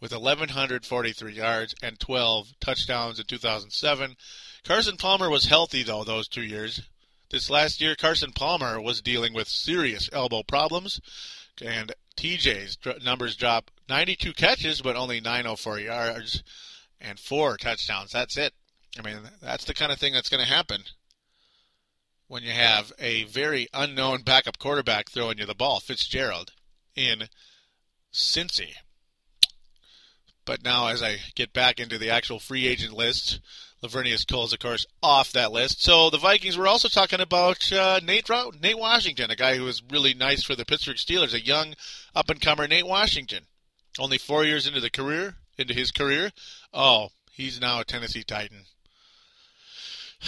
with 0.00 0.12
1,143 0.12 1.32
yards 1.32 1.74
and 1.82 1.98
12 1.98 2.52
touchdowns 2.60 3.18
in 3.18 3.26
2007. 3.26 4.14
Carson 4.62 4.96
Palmer 4.96 5.28
was 5.28 5.46
healthy 5.46 5.82
though 5.82 6.04
those 6.04 6.28
two 6.28 6.44
years. 6.44 6.82
This 7.30 7.50
last 7.50 7.80
year, 7.80 7.96
Carson 7.96 8.30
Palmer 8.30 8.80
was 8.80 9.02
dealing 9.02 9.34
with 9.34 9.48
serious 9.48 10.08
elbow 10.12 10.44
problems, 10.44 11.00
and 11.60 11.90
TJ's 12.16 12.78
numbers 13.04 13.36
drop 13.36 13.70
92 13.88 14.32
catches, 14.32 14.82
but 14.82 14.96
only 14.96 15.20
904 15.20 15.80
yards 15.80 16.42
and 17.00 17.18
four 17.18 17.56
touchdowns. 17.56 18.12
That's 18.12 18.36
it. 18.36 18.52
I 18.98 19.02
mean, 19.02 19.16
that's 19.42 19.64
the 19.64 19.74
kind 19.74 19.90
of 19.90 19.98
thing 19.98 20.12
that's 20.12 20.28
going 20.28 20.44
to 20.44 20.52
happen 20.52 20.84
when 22.28 22.42
you 22.42 22.52
have 22.52 22.92
a 22.98 23.24
very 23.24 23.68
unknown 23.74 24.22
backup 24.22 24.58
quarterback 24.58 25.10
throwing 25.10 25.38
you 25.38 25.46
the 25.46 25.54
ball, 25.54 25.80
Fitzgerald, 25.80 26.52
in 26.94 27.28
Cincy. 28.12 28.74
But 30.44 30.62
now, 30.62 30.88
as 30.88 31.02
I 31.02 31.18
get 31.34 31.52
back 31.52 31.80
into 31.80 31.98
the 31.98 32.10
actual 32.10 32.38
free 32.38 32.66
agent 32.66 32.92
list, 32.92 33.40
Laveranues 33.84 34.26
Coles, 34.26 34.52
of 34.52 34.58
course, 34.58 34.86
off 35.02 35.32
that 35.32 35.52
list. 35.52 35.82
So 35.82 36.08
the 36.08 36.18
Vikings 36.18 36.56
were 36.56 36.66
also 36.66 36.88
talking 36.88 37.20
about 37.20 37.70
uh, 37.72 38.00
Nate 38.02 38.28
Nate 38.60 38.78
Washington, 38.78 39.30
a 39.30 39.36
guy 39.36 39.56
who 39.56 39.64
was 39.64 39.82
really 39.90 40.14
nice 40.14 40.42
for 40.42 40.54
the 40.54 40.64
Pittsburgh 40.64 40.96
Steelers, 40.96 41.34
a 41.34 41.44
young 41.44 41.74
up 42.14 42.30
and 42.30 42.40
comer 42.40 42.66
Nate 42.66 42.86
Washington. 42.86 43.44
Only 43.98 44.18
four 44.18 44.44
years 44.44 44.66
into 44.66 44.80
the 44.80 44.90
career, 44.90 45.36
into 45.58 45.74
his 45.74 45.90
career. 45.90 46.32
Oh, 46.72 47.10
he's 47.30 47.60
now 47.60 47.80
a 47.80 47.84
Tennessee 47.84 48.24
Titan. 48.24 48.64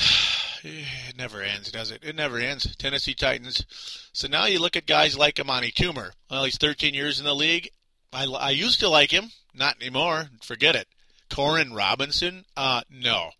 It 0.62 1.16
never 1.16 1.42
ends, 1.42 1.70
does 1.70 1.92
it? 1.92 2.02
It 2.02 2.16
never 2.16 2.38
ends. 2.38 2.74
Tennessee 2.74 3.14
Titans. 3.14 3.64
So 4.12 4.26
now 4.26 4.46
you 4.46 4.58
look 4.58 4.74
at 4.74 4.84
guys 4.84 5.16
like 5.16 5.38
Amani 5.38 5.70
Toomer. 5.70 6.10
Well, 6.28 6.42
he's 6.42 6.56
13 6.56 6.92
years 6.92 7.20
in 7.20 7.24
the 7.24 7.34
league. 7.36 7.70
I, 8.12 8.24
I 8.24 8.50
used 8.50 8.80
to 8.80 8.88
like 8.88 9.12
him. 9.12 9.30
Not 9.54 9.76
anymore. 9.80 10.30
Forget 10.42 10.74
it. 10.74 10.88
Koren 11.30 11.72
Robinson? 11.72 12.46
Uh, 12.56 12.82
no. 12.90 13.30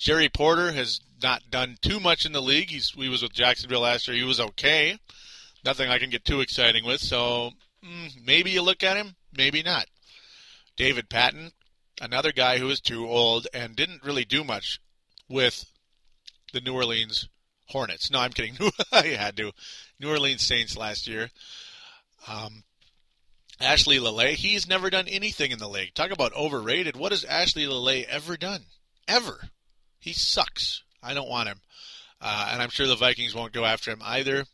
Jerry 0.00 0.30
Porter 0.30 0.72
has 0.72 1.02
not 1.22 1.50
done 1.50 1.76
too 1.82 2.00
much 2.00 2.24
in 2.24 2.32
the 2.32 2.40
league. 2.40 2.70
He's 2.70 2.90
he 2.90 3.10
was 3.10 3.22
with 3.22 3.34
Jacksonville 3.34 3.82
last 3.82 4.08
year. 4.08 4.16
He 4.16 4.22
was 4.24 4.40
okay. 4.40 4.98
Nothing 5.62 5.90
I 5.90 5.98
can 5.98 6.08
get 6.08 6.24
too 6.24 6.40
exciting 6.40 6.86
with. 6.86 7.02
So 7.02 7.50
mm, 7.84 8.10
maybe 8.24 8.50
you 8.50 8.62
look 8.62 8.82
at 8.82 8.96
him, 8.96 9.14
maybe 9.36 9.62
not. 9.62 9.84
David 10.74 11.10
Patton, 11.10 11.52
another 12.00 12.32
guy 12.32 12.56
who 12.56 12.70
is 12.70 12.80
too 12.80 13.06
old 13.06 13.46
and 13.52 13.76
didn't 13.76 14.02
really 14.02 14.24
do 14.24 14.42
much 14.42 14.80
with 15.28 15.66
the 16.54 16.62
New 16.62 16.72
Orleans 16.72 17.28
Hornets. 17.66 18.10
No, 18.10 18.20
I'm 18.20 18.32
kidding. 18.32 18.56
I 18.92 19.08
had 19.08 19.36
to. 19.36 19.52
New 20.00 20.08
Orleans 20.08 20.42
Saints 20.42 20.78
last 20.78 21.06
year. 21.08 21.30
Um, 22.26 22.64
Ashley 23.60 23.98
Lelie, 23.98 24.32
he's 24.32 24.66
never 24.66 24.88
done 24.88 25.08
anything 25.08 25.50
in 25.50 25.58
the 25.58 25.68
league. 25.68 25.92
Talk 25.92 26.10
about 26.10 26.32
overrated. 26.32 26.96
What 26.96 27.12
has 27.12 27.22
Ashley 27.22 27.66
Lelie 27.66 28.06
ever 28.06 28.38
done? 28.38 28.62
Ever. 29.06 29.50
He 30.00 30.12
sucks. 30.12 30.82
I 31.02 31.14
don't 31.14 31.28
want 31.28 31.48
him. 31.48 31.60
Uh, 32.20 32.50
and 32.52 32.60
I'm 32.62 32.70
sure 32.70 32.86
the 32.86 32.96
Vikings 32.96 33.34
won't 33.34 33.52
go 33.52 33.64
after 33.64 33.90
him 33.90 34.02
either. 34.02 34.44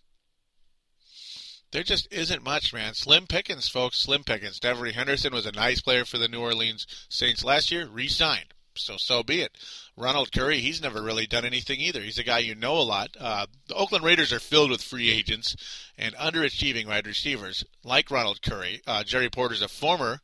There 1.72 1.82
just 1.82 2.12
isn't 2.12 2.44
much, 2.44 2.72
man. 2.72 2.94
Slim 2.94 3.26
Pickens, 3.26 3.68
folks. 3.68 3.98
Slim 3.98 4.24
Pickens. 4.24 4.60
Devery 4.60 4.92
Henderson 4.92 5.32
was 5.32 5.46
a 5.46 5.52
nice 5.52 5.80
player 5.80 6.04
for 6.04 6.18
the 6.18 6.28
New 6.28 6.40
Orleans 6.40 6.86
Saints 7.08 7.44
last 7.44 7.70
year. 7.70 7.88
Re-signed. 7.88 8.54
So 8.78 8.96
so 8.98 9.22
be 9.22 9.40
it. 9.40 9.56
Ronald 9.96 10.32
Curry, 10.32 10.60
he's 10.60 10.82
never 10.82 11.02
really 11.02 11.26
done 11.26 11.44
anything 11.44 11.80
either. 11.80 12.02
He's 12.02 12.18
a 12.18 12.24
guy 12.24 12.38
you 12.38 12.54
know 12.54 12.76
a 12.76 12.82
lot. 12.82 13.16
Uh, 13.18 13.46
the 13.68 13.74
Oakland 13.74 14.04
Raiders 14.04 14.32
are 14.32 14.40
filled 14.40 14.70
with 14.70 14.82
free 14.82 15.10
agents 15.10 15.56
and 15.96 16.14
underachieving 16.16 16.86
wide 16.86 17.06
receivers 17.06 17.64
like 17.82 18.10
Ronald 18.10 18.42
Curry. 18.42 18.82
Uh, 18.86 19.02
Jerry 19.04 19.30
Porter's 19.30 19.62
a 19.62 19.68
former, 19.68 20.20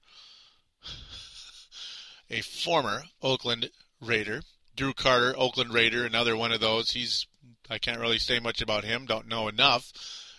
a 2.30 2.42
former 2.42 3.04
Oakland 3.22 3.70
Raider. 4.00 4.42
Drew 4.76 4.92
Carter, 4.92 5.34
Oakland 5.36 5.72
Raider, 5.72 6.04
another 6.04 6.36
one 6.36 6.52
of 6.52 6.60
those. 6.60 6.90
He's 6.92 7.26
I 7.70 7.78
can't 7.78 8.00
really 8.00 8.18
say 8.18 8.38
much 8.38 8.60
about 8.60 8.84
him. 8.84 9.06
Don't 9.06 9.28
know 9.28 9.48
enough. 9.48 9.92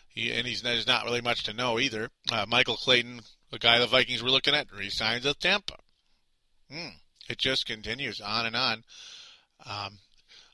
He, 0.07 0.31
and 0.31 0.45
he's 0.45 0.61
there's 0.61 0.87
not 0.87 1.05
really 1.05 1.21
much 1.21 1.43
to 1.43 1.53
know 1.53 1.79
either. 1.79 2.09
Uh, 2.31 2.45
Michael 2.47 2.77
Clayton, 2.77 3.21
the 3.51 3.59
guy 3.59 3.79
the 3.79 3.87
Vikings 3.87 4.21
were 4.21 4.29
looking 4.29 4.53
at, 4.53 4.71
resigns 4.71 5.25
with 5.25 5.39
Tampa. 5.39 5.77
Hmm. 6.71 6.89
It 7.29 7.37
just 7.37 7.65
continues 7.65 8.19
on 8.19 8.45
and 8.45 8.55
on. 8.55 8.83
Um, 9.65 9.99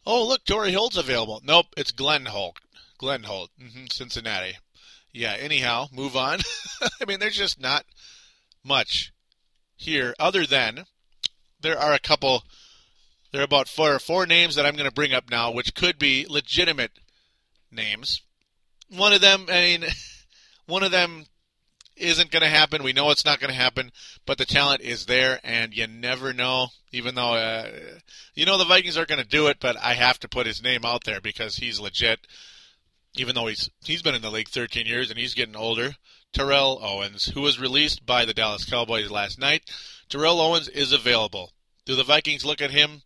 oh, 0.06 0.28
look, 0.28 0.46
Torry 0.46 0.72
Holt's 0.72 0.98
available. 0.98 1.42
Nope, 1.44 1.68
it's 1.76 1.92
Glenn 1.92 2.26
Holt. 2.26 2.60
Glenn 2.98 3.24
Holt, 3.24 3.50
mm-hmm, 3.60 3.86
Cincinnati. 3.92 4.58
Yeah, 5.12 5.34
anyhow, 5.34 5.88
move 5.92 6.16
on. 6.16 6.40
I 7.02 7.06
mean, 7.06 7.20
there's 7.20 7.38
just 7.38 7.60
not 7.60 7.86
much 8.64 9.12
here 9.76 10.14
other 10.20 10.46
than 10.46 10.86
there 11.62 11.80
are 11.80 11.94
a 11.94 12.00
couple, 12.00 12.44
there 13.32 13.42
are 13.42 13.46
about 13.46 13.68
four, 13.68 13.98
four 14.00 14.26
names 14.26 14.56
that 14.56 14.66
I'm 14.66 14.76
going 14.76 14.90
to 14.90 14.94
bring 14.94 15.14
up 15.14 15.30
now, 15.30 15.52
which 15.52 15.76
could 15.76 16.00
be 16.00 16.26
legitimate 16.30 16.92
names. 17.72 18.22
One 18.90 19.14
of 19.14 19.22
them, 19.22 19.46
I 19.50 19.62
mean, 19.62 19.86
one 20.66 20.84
of 20.84 20.92
them 20.92 21.26
isn't 21.96 22.32
going 22.32 22.42
to 22.42 22.50
happen. 22.50 22.84
We 22.84 22.94
know 22.94 23.12
it's 23.12 23.26
not 23.26 23.40
going 23.40 23.52
to 23.52 23.60
happen, 23.60 23.92
but 24.26 24.38
the 24.38 24.46
talent 24.46 24.82
is 24.82 25.06
there, 25.06 25.40
and 25.44 25.76
you 25.76 25.86
never 25.88 26.34
know. 26.34 26.68
Even 26.92 27.14
though 27.14 27.34
uh, 27.34 27.70
you 28.34 28.46
know 28.46 28.58
the 28.58 28.66
Vikings 28.66 28.98
are 28.98 29.06
going 29.06 29.22
to 29.22 29.28
do 29.28 29.48
it, 29.48 29.58
but 29.60 29.78
I 29.78 29.94
have 29.94 30.20
to 30.22 30.30
put 30.30 30.48
his 30.48 30.64
name 30.64 30.86
out 30.86 31.04
there 31.04 31.22
because 31.22 31.58
he's 31.58 31.80
legit. 31.80 32.20
Even 33.16 33.36
though 33.36 33.48
he's 33.48 33.70
he's 33.84 34.02
been 34.02 34.16
in 34.16 34.22
the 34.22 34.32
league 34.32 34.50
13 34.50 34.88
years 34.88 35.10
and 35.10 35.20
he's 35.20 35.36
getting 35.36 35.56
older. 35.56 35.96
Terrell 36.32 36.80
Owens, 36.84 37.26
who 37.26 37.42
was 37.42 37.60
released 37.60 38.06
by 38.06 38.24
the 38.24 38.36
Dallas 38.36 38.66
Cowboys 38.66 39.10
last 39.10 39.40
night. 39.40 39.64
Terrell 40.10 40.40
Owens 40.40 40.68
is 40.68 40.92
available. 40.92 41.54
Do 41.86 41.96
the 41.96 42.04
Vikings 42.04 42.46
look 42.46 42.62
at 42.62 42.70
him? 42.70 43.02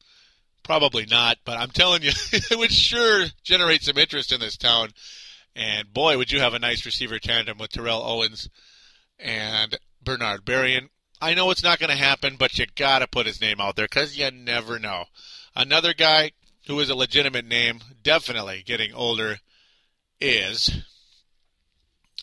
Probably 0.64 1.06
not, 1.06 1.38
but 1.44 1.58
I'm 1.58 1.72
telling 1.72 2.04
you, 2.04 2.12
it 2.32 2.58
would 2.58 2.72
sure 2.72 3.26
generate 3.44 3.84
some 3.84 3.98
interest 3.98 4.32
in 4.32 4.40
this 4.40 4.58
town. 4.58 4.90
And 5.56 5.94
boy, 5.94 6.18
would 6.18 6.32
you 6.32 6.40
have 6.40 6.54
a 6.54 6.60
nice 6.60 6.86
receiver 6.86 7.20
tandem 7.20 7.58
with 7.58 7.72
Terrell 7.72 8.02
Owens 8.02 8.50
and 9.20 9.78
Bernard 10.04 10.46
Berrian. 10.46 10.90
I 11.22 11.34
know 11.34 11.52
it's 11.52 11.64
not 11.64 11.80
going 11.80 11.90
to 11.90 11.96
happen, 11.96 12.36
but 12.38 12.58
you 12.58 12.66
got 12.76 13.00
to 13.00 13.08
put 13.08 13.26
his 13.26 13.40
name 13.40 13.62
out 13.62 13.76
there 13.76 13.86
because 13.86 14.18
you 14.18 14.30
never 14.32 14.80
know. 14.80 15.06
Another 15.56 15.94
guy 15.94 16.32
who 16.68 16.80
is 16.80 16.90
a 16.90 16.96
legitimate 16.96 17.46
name, 17.46 17.80
definitely 18.02 18.64
getting 18.66 18.94
older, 18.94 19.38
is 20.20 20.84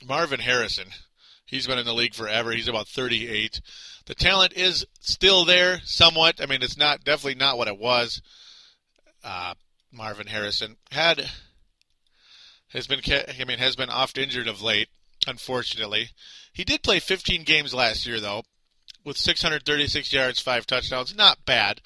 Marvin 0.06 0.40
Harrison. 0.40 0.88
He's 1.46 1.66
been 1.66 1.78
in 1.78 1.86
the 1.86 1.94
league 1.94 2.14
forever. 2.14 2.52
He's 2.52 2.68
about 2.68 2.88
38. 2.88 3.60
The 4.10 4.16
talent 4.16 4.54
is 4.54 4.84
still 4.98 5.44
there 5.44 5.80
somewhat. 5.84 6.40
I 6.42 6.46
mean, 6.46 6.64
it's 6.64 6.76
not 6.76 7.04
definitely 7.04 7.36
not 7.36 7.56
what 7.56 7.68
it 7.68 7.78
was. 7.78 8.20
Uh, 9.22 9.54
Marvin 9.92 10.26
Harrison 10.26 10.78
had 10.90 11.30
has 12.70 12.88
been 12.88 13.02
I 13.06 13.44
mean 13.44 13.60
has 13.60 13.76
been 13.76 13.88
oft 13.88 14.18
injured 14.18 14.48
of 14.48 14.62
late, 14.62 14.88
unfortunately. 15.28 16.08
He 16.52 16.64
did 16.64 16.82
play 16.82 16.98
15 16.98 17.44
games 17.44 17.72
last 17.72 18.04
year, 18.04 18.18
though, 18.18 18.42
with 19.04 19.16
636 19.16 20.12
yards, 20.12 20.40
five 20.40 20.66
touchdowns. 20.66 21.14
Not 21.14 21.46
bad. 21.46 21.80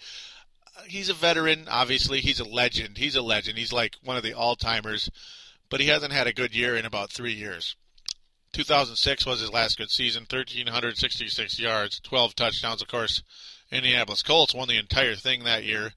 He's 0.87 1.11
a 1.11 1.15
veteran, 1.15 1.69
obviously. 1.69 2.23
He's 2.23 2.41
a 2.41 2.49
legend. 2.49 2.97
He's 2.97 3.17
a 3.17 3.23
legend. 3.23 3.59
He's 3.59 3.71
like 3.71 3.97
one 4.03 4.17
of 4.17 4.23
the 4.23 4.33
all 4.33 4.57
timers, 4.57 5.11
but 5.69 5.81
he 5.81 5.89
hasn't 5.89 6.15
had 6.15 6.27
a 6.27 6.33
good 6.33 6.55
year 6.55 6.75
in 6.75 6.87
about 6.87 7.13
three 7.13 7.35
years. 7.35 7.77
2006 8.55 9.27
was 9.27 9.41
his 9.41 9.53
last 9.53 9.77
good 9.77 9.91
season 9.91 10.23
1,366 10.31 11.59
yards, 11.59 12.01
12 12.01 12.37
touchdowns. 12.37 12.81
Of 12.81 12.89
course, 12.89 13.23
Indianapolis 13.73 14.23
Colts 14.23 14.55
won 14.55 14.69
the 14.69 14.79
entire 14.79 15.17
thing 15.17 15.43
that 15.43 15.65
year. 15.65 15.93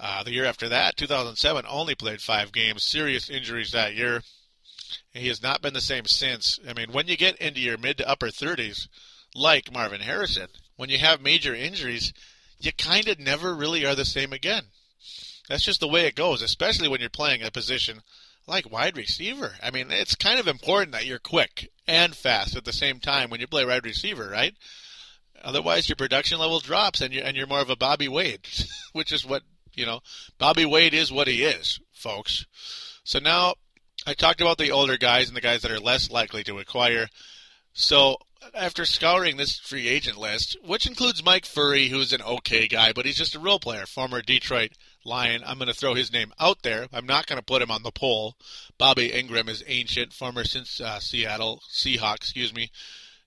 Uh, 0.00 0.24
the 0.24 0.32
year 0.32 0.44
after 0.44 0.68
that, 0.68 0.96
2007, 0.96 1.64
only 1.68 1.94
played 1.94 2.20
five 2.20 2.50
games. 2.50 2.82
Serious 2.82 3.30
injuries 3.30 3.70
that 3.70 3.94
year. 3.94 4.22
He 5.12 5.28
has 5.28 5.40
not 5.40 5.62
been 5.62 5.72
the 5.72 5.80
same 5.80 6.06
since. 6.06 6.58
I 6.68 6.72
mean, 6.72 6.90
when 6.90 7.06
you 7.06 7.16
get 7.16 7.36
into 7.36 7.60
your 7.60 7.78
mid 7.78 7.98
to 7.98 8.08
upper 8.08 8.26
30s, 8.26 8.88
like 9.36 9.72
Marvin 9.72 10.00
Harrison, 10.00 10.48
when 10.76 10.90
you 10.90 10.98
have 10.98 11.22
major 11.22 11.54
injuries, 11.54 12.12
you 12.58 12.72
kind 12.72 13.06
of 13.06 13.20
never 13.20 13.54
really 13.54 13.86
are 13.86 13.94
the 13.94 14.04
same 14.04 14.32
again. 14.32 14.64
That's 15.48 15.64
just 15.64 15.78
the 15.78 15.88
way 15.88 16.06
it 16.06 16.16
goes, 16.16 16.42
especially 16.42 16.88
when 16.88 17.00
you're 17.00 17.08
playing 17.08 17.42
a 17.42 17.52
position 17.52 18.02
like 18.46 18.70
wide 18.70 18.96
receiver. 18.96 19.52
I 19.62 19.70
mean, 19.70 19.90
it's 19.90 20.14
kind 20.14 20.38
of 20.38 20.48
important 20.48 20.92
that 20.92 21.06
you're 21.06 21.18
quick 21.18 21.70
and 21.86 22.14
fast 22.14 22.56
at 22.56 22.64
the 22.64 22.72
same 22.72 23.00
time 23.00 23.30
when 23.30 23.40
you 23.40 23.46
play 23.46 23.64
wide 23.64 23.84
receiver, 23.84 24.28
right? 24.28 24.54
Otherwise, 25.42 25.88
your 25.88 25.96
production 25.96 26.38
level 26.38 26.60
drops, 26.60 27.00
and 27.00 27.12
you're 27.12 27.24
and 27.24 27.36
you're 27.36 27.46
more 27.46 27.60
of 27.60 27.70
a 27.70 27.76
Bobby 27.76 28.08
Wade, 28.08 28.46
which 28.92 29.12
is 29.12 29.26
what 29.26 29.42
you 29.74 29.84
know. 29.84 30.00
Bobby 30.38 30.64
Wade 30.64 30.94
is 30.94 31.12
what 31.12 31.28
he 31.28 31.42
is, 31.42 31.80
folks. 31.92 32.46
So 33.04 33.18
now 33.18 33.54
I 34.06 34.14
talked 34.14 34.40
about 34.40 34.58
the 34.58 34.70
older 34.70 34.96
guys 34.96 35.28
and 35.28 35.36
the 35.36 35.42
guys 35.42 35.62
that 35.62 35.70
are 35.70 35.80
less 35.80 36.10
likely 36.10 36.44
to 36.44 36.58
acquire. 36.58 37.08
So 37.72 38.16
after 38.54 38.84
scouring 38.84 39.36
this 39.36 39.58
free 39.58 39.88
agent 39.88 40.16
list, 40.16 40.56
which 40.64 40.86
includes 40.86 41.24
Mike 41.24 41.44
Furrey, 41.44 41.88
who's 41.88 42.12
an 42.12 42.22
okay 42.22 42.68
guy, 42.68 42.92
but 42.92 43.04
he's 43.06 43.18
just 43.18 43.34
a 43.34 43.40
role 43.40 43.58
player, 43.58 43.86
former 43.86 44.22
Detroit 44.22 44.72
Lion. 45.04 45.42
I'm 45.46 45.58
going 45.58 45.68
to 45.68 45.74
throw 45.74 45.94
his 45.94 46.12
name 46.12 46.32
out 46.40 46.62
there. 46.62 46.88
I'm 46.92 47.06
not 47.06 47.26
going 47.26 47.38
to 47.38 47.44
put 47.44 47.62
him 47.62 47.70
on 47.70 47.82
the 47.82 47.90
poll. 47.90 48.36
Bobby 48.78 49.10
Engram 49.10 49.48
is 49.48 49.62
ancient, 49.66 50.12
former 50.12 50.44
since 50.44 50.80
uh, 50.80 50.98
Seattle 50.98 51.62
Seahawks, 51.70 52.16
excuse 52.16 52.54
me. 52.54 52.70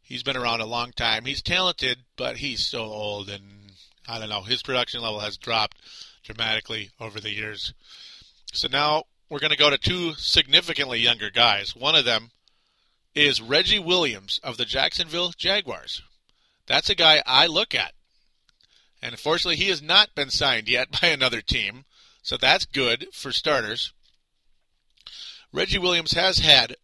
He's 0.02 0.24
been 0.24 0.38
around 0.38 0.62
a 0.62 0.66
long 0.66 0.92
time. 0.92 1.26
He's 1.26 1.42
talented, 1.42 2.00
but 2.16 2.38
he's 2.38 2.66
so 2.66 2.84
old, 2.84 3.30
and 3.30 3.72
I 4.08 4.20
don't 4.20 4.30
know. 4.30 4.42
His 4.42 4.64
production 4.64 5.02
level 5.02 5.20
has 5.20 5.38
dropped 5.38 5.78
dramatically 6.24 6.92
over 7.00 7.20
the 7.20 7.34
years. 7.34 7.74
So 8.54 8.68
now 8.72 9.04
we're 9.30 9.40
going 9.40 9.52
to 9.52 9.58
go 9.58 9.70
to 9.70 9.78
two 9.78 10.14
significantly 10.14 11.00
younger 11.00 11.30
guys. 11.30 11.76
One 11.76 11.96
of 11.96 12.06
them 12.06 12.32
is 13.14 13.42
Reggie 13.42 13.80
Williams 13.80 14.40
of 14.44 14.58
the 14.58 14.66
Jacksonville 14.66 15.34
Jaguars. 15.36 16.02
That's 16.68 16.90
a 16.90 16.96
guy 16.96 17.22
I 17.26 17.48
look 17.48 17.76
at. 17.76 17.94
And 19.02 19.14
unfortunately, 19.14 19.58
he 19.58 19.70
has 19.70 19.82
not 19.82 20.16
been 20.16 20.30
signed 20.30 20.68
yet 20.68 20.90
by 21.02 21.10
another 21.10 21.42
team. 21.42 21.86
So 22.22 22.38
that's 22.38 22.66
good 22.66 23.08
for 23.14 23.32
starters. 23.32 23.94
Reggie 25.54 25.78
Williams 25.78 26.14
has 26.14 26.40
had 26.40 26.76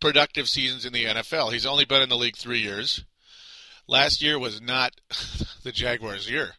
productive 0.00 0.48
seasons 0.48 0.84
in 0.84 0.92
the 0.92 1.04
NFL. 1.04 1.52
He's 1.52 1.66
only 1.66 1.84
been 1.84 2.02
in 2.02 2.08
the 2.08 2.16
league 2.16 2.36
three 2.36 2.60
years. 2.60 3.04
Last 3.86 4.22
year 4.22 4.38
was 4.38 4.60
not 4.60 4.92
the 5.62 5.72
Jaguars' 5.72 6.30
year, 6.30 6.54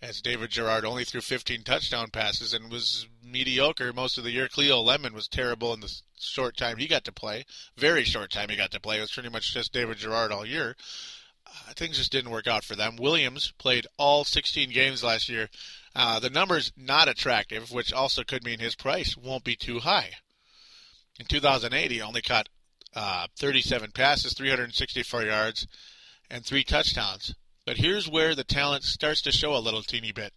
as 0.00 0.20
David 0.20 0.50
Garrard 0.50 0.84
only 0.84 1.04
threw 1.04 1.20
15 1.20 1.62
touchdown 1.62 2.10
passes 2.10 2.52
and 2.52 2.70
was 2.70 3.06
mediocre 3.24 3.92
most 3.92 4.18
of 4.18 4.24
the 4.24 4.32
year. 4.32 4.48
Cleo 4.48 4.80
Lemon 4.80 5.14
was 5.14 5.28
terrible 5.28 5.72
in 5.72 5.80
the 5.80 6.00
short 6.18 6.56
time 6.56 6.76
he 6.76 6.86
got 6.86 7.04
to 7.04 7.12
play. 7.12 7.44
Very 7.76 8.04
short 8.04 8.30
time 8.30 8.48
he 8.48 8.56
got 8.56 8.70
to 8.72 8.80
play. 8.80 8.98
It 8.98 9.02
was 9.02 9.12
pretty 9.12 9.30
much 9.30 9.54
just 9.54 9.72
David 9.72 9.98
Garrard 10.00 10.32
all 10.32 10.44
year. 10.44 10.76
Things 11.76 11.98
just 11.98 12.12
didn't 12.12 12.30
work 12.30 12.46
out 12.46 12.64
for 12.64 12.76
them. 12.76 12.96
Williams 12.96 13.52
played 13.58 13.86
all 13.98 14.24
16 14.24 14.70
games 14.70 15.02
last 15.02 15.28
year. 15.28 15.48
Uh, 15.94 16.18
the 16.20 16.30
number's 16.30 16.72
not 16.76 17.08
attractive, 17.08 17.70
which 17.70 17.92
also 17.92 18.24
could 18.24 18.44
mean 18.44 18.58
his 18.58 18.74
price 18.74 19.16
won't 19.16 19.44
be 19.44 19.56
too 19.56 19.80
high. 19.80 20.10
In 21.18 21.26
2008, 21.26 21.90
he 21.90 22.00
only 22.00 22.22
caught 22.22 22.48
uh, 22.94 23.26
37 23.36 23.90
passes, 23.92 24.34
364 24.34 25.24
yards, 25.24 25.66
and 26.30 26.44
three 26.44 26.64
touchdowns. 26.64 27.34
But 27.64 27.76
here's 27.76 28.08
where 28.08 28.34
the 28.34 28.44
talent 28.44 28.84
starts 28.84 29.22
to 29.22 29.32
show 29.32 29.54
a 29.54 29.58
little 29.58 29.82
teeny 29.82 30.12
bit 30.12 30.32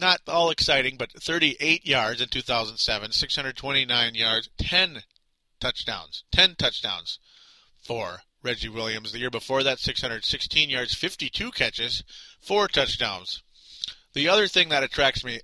not 0.00 0.20
all 0.28 0.50
exciting, 0.50 0.96
but 0.96 1.12
38 1.12 1.86
yards 1.86 2.20
in 2.20 2.28
2007, 2.28 3.12
629 3.12 4.14
yards, 4.14 4.50
10 4.58 5.02
touchdowns, 5.60 6.24
10 6.32 6.56
touchdowns 6.56 7.18
for 7.82 8.22
Reggie 8.42 8.68
Williams. 8.68 9.12
The 9.12 9.18
year 9.18 9.30
before 9.30 9.62
that, 9.62 9.78
616 9.78 10.70
yards, 10.70 10.94
52 10.94 11.50
catches, 11.50 12.04
4 12.40 12.68
touchdowns. 12.68 13.42
The 14.14 14.28
other 14.28 14.48
thing 14.48 14.68
that 14.70 14.82
attracts 14.82 15.24
me 15.24 15.40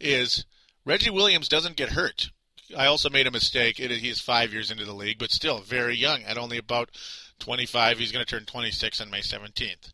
is 0.00 0.44
Reggie 0.84 1.10
Williams 1.10 1.48
doesn't 1.48 1.76
get 1.76 1.90
hurt. 1.90 2.30
I 2.76 2.86
also 2.86 3.10
made 3.10 3.26
a 3.26 3.30
mistake. 3.30 3.78
It, 3.78 3.90
he's 3.90 4.20
five 4.20 4.52
years 4.52 4.70
into 4.70 4.84
the 4.84 4.94
league, 4.94 5.18
but 5.18 5.30
still 5.30 5.60
very 5.60 5.96
young. 5.96 6.22
At 6.22 6.38
only 6.38 6.58
about 6.58 6.90
25, 7.38 7.98
he's 7.98 8.12
going 8.12 8.24
to 8.24 8.30
turn 8.30 8.44
26 8.44 9.00
on 9.00 9.10
May 9.10 9.20
17th. 9.20 9.92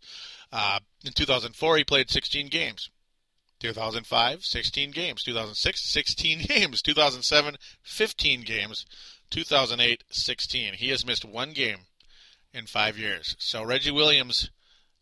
Uh, 0.52 0.80
in 1.04 1.12
2004, 1.12 1.76
he 1.76 1.84
played 1.84 2.10
16 2.10 2.48
games. 2.48 2.90
2005, 3.60 4.44
16 4.44 4.90
games. 4.92 5.22
2006, 5.24 5.80
16 5.80 6.42
games. 6.48 6.82
2007, 6.82 7.56
15 7.82 8.42
games. 8.42 8.86
2008, 9.30 10.04
16. 10.10 10.74
He 10.74 10.88
has 10.90 11.04
missed 11.04 11.24
one 11.24 11.52
game 11.52 11.78
in 12.52 12.66
five 12.66 12.98
years. 12.98 13.36
So 13.38 13.62
Reggie 13.62 13.90
Williams 13.90 14.50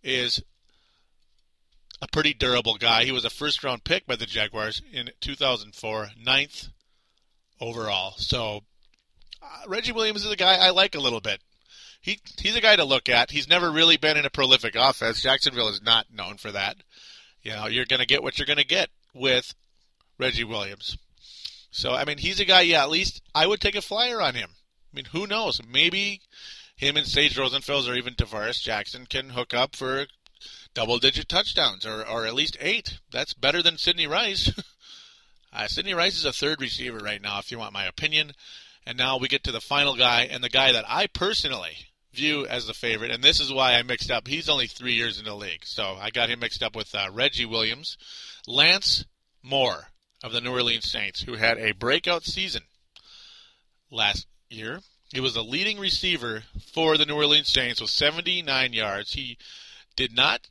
is 0.03 0.43
a 2.03 2.09
pretty 2.09 2.35
durable 2.35 2.77
guy. 2.77 3.05
He 3.05 3.13
was 3.13 3.25
a 3.25 3.31
first 3.31 3.65
round 3.65 3.85
pick 3.85 4.07
by 4.07 4.17
the 4.17 4.27
Jaguars 4.27 4.83
in 4.93 5.11
2004, 5.21 6.11
ninth 6.23 6.69
overall. 7.61 8.15
So 8.19 8.63
uh, 9.43 9.63
Reggie 9.67 9.93
Williams 9.93 10.25
is 10.25 10.31
a 10.31 10.37
guy 10.37 10.57
I 10.57 10.71
like 10.71 10.95
a 10.95 11.01
little 11.01 11.21
bit. 11.21 11.41
He 12.01 12.21
he's 12.39 12.57
a 12.57 12.61
guy 12.61 12.77
to 12.77 12.85
look 12.85 13.09
at. 13.09 13.31
He's 13.31 13.49
never 13.49 13.71
really 13.71 13.97
been 13.97 14.17
in 14.17 14.27
a 14.27 14.31
prolific 14.31 14.77
offense. 14.77 15.23
Jacksonville 15.23 15.69
is 15.69 15.83
not 15.83 16.07
known 16.13 16.37
for 16.37 16.53
that. 16.53 16.77
You 17.43 17.53
know, 17.53 17.67
you're 17.67 17.85
going 17.85 18.01
to 18.01 18.07
get 18.07 18.23
what 18.23 18.39
you're 18.39 18.47
going 18.47 18.59
to 18.59 18.67
get 18.67 18.91
with 19.15 19.55
Reggie 20.19 20.45
Williams. 20.45 20.99
So, 21.71 21.93
I 21.93 22.05
mean, 22.05 22.19
he's 22.19 22.41
a 22.41 22.45
guy, 22.45 22.63
yeah, 22.63 22.83
at 22.83 22.91
least 22.91 23.23
I 23.35 23.47
would 23.47 23.61
take 23.61 23.75
a 23.77 23.83
flyer 23.83 24.21
on 24.21 24.35
him. 24.35 24.51
I 24.51 24.97
mean, 24.97 25.05
who 25.07 25.27
knows? 25.27 25.61
Maybe 25.69 26.23
him 26.77 26.97
and 26.97 27.07
Sage 27.07 27.37
Rosenfels 27.37 27.89
or 27.89 27.95
even 27.95 28.15
Tarvaris 28.15 28.61
Jackson 28.61 29.07
can 29.07 29.31
hook 29.31 29.55
up 29.55 29.75
for 29.75 30.07
double 30.75 30.99
digit 30.99 31.29
touchdowns 31.29 31.87
or, 31.87 32.07
or 32.07 32.27
at 32.27 32.35
least 32.35 32.57
eight. 32.61 32.99
That's 33.11 33.35
better 33.35 33.63
than 33.63 33.79
Sidney 33.79 34.07
Rice. 34.07 34.53
uh, 35.53 35.67
Sidney 35.67 35.95
Rice 35.95 36.17
is 36.17 36.25
a 36.25 36.33
third 36.33 36.61
receiver 36.61 36.99
right 36.99 37.23
now, 37.23 37.39
if 37.39 37.51
you 37.51 37.59
want 37.59 37.73
my 37.73 37.87
opinion. 37.87 38.33
And 38.87 38.99
now 38.99 39.19
we 39.19 39.29
get 39.29 39.43
to 39.45 39.53
the 39.53 39.61
final 39.61 39.97
guy, 39.97 40.29
and 40.31 40.45
the 40.45 40.49
guy 40.49 40.73
that 40.73 40.85
I 40.87 41.09
personally 41.09 41.77
view 42.13 42.47
as 42.47 42.67
the 42.67 42.75
favorite, 42.75 43.11
and 43.11 43.23
this 43.23 43.41
is 43.41 43.53
why 43.53 43.75
I 43.75 43.83
mixed 43.83 44.11
up. 44.11 44.29
He's 44.29 44.49
only 44.49 44.67
three 44.67 44.95
years 44.95 45.19
in 45.19 45.25
the 45.25 45.35
league, 45.35 45.65
so 45.65 45.97
I 46.01 46.11
got 46.11 46.31
him 46.31 46.41
mixed 46.41 46.63
up 46.63 46.77
with 46.77 46.95
uh, 46.95 47.09
Reggie 47.13 47.47
Williams, 47.47 47.99
Lance 48.47 49.05
Moore 49.43 49.89
of 50.23 50.33
the 50.33 50.41
New 50.41 50.53
Orleans 50.53 50.91
Saints, 50.91 51.23
who 51.23 51.35
had 51.35 51.59
a 51.59 51.73
breakout 51.73 52.25
season 52.25 52.63
last 53.91 54.27
year. 54.49 54.81
He 55.13 55.21
was 55.21 55.35
the 55.35 55.45
leading 55.45 55.79
receiver 55.79 56.45
for 56.73 56.97
the 56.97 57.07
New 57.07 57.15
Orleans 57.15 57.49
Saints 57.49 57.81
with 57.81 57.91
79 57.91 58.73
yards. 58.73 59.13
He 59.13 59.39
did 59.95 60.15
not, 60.15 60.49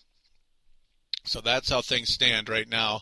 So 1.24 1.40
that's 1.40 1.70
how 1.70 1.80
things 1.80 2.10
stand 2.10 2.50
right 2.50 2.68
now 2.68 3.00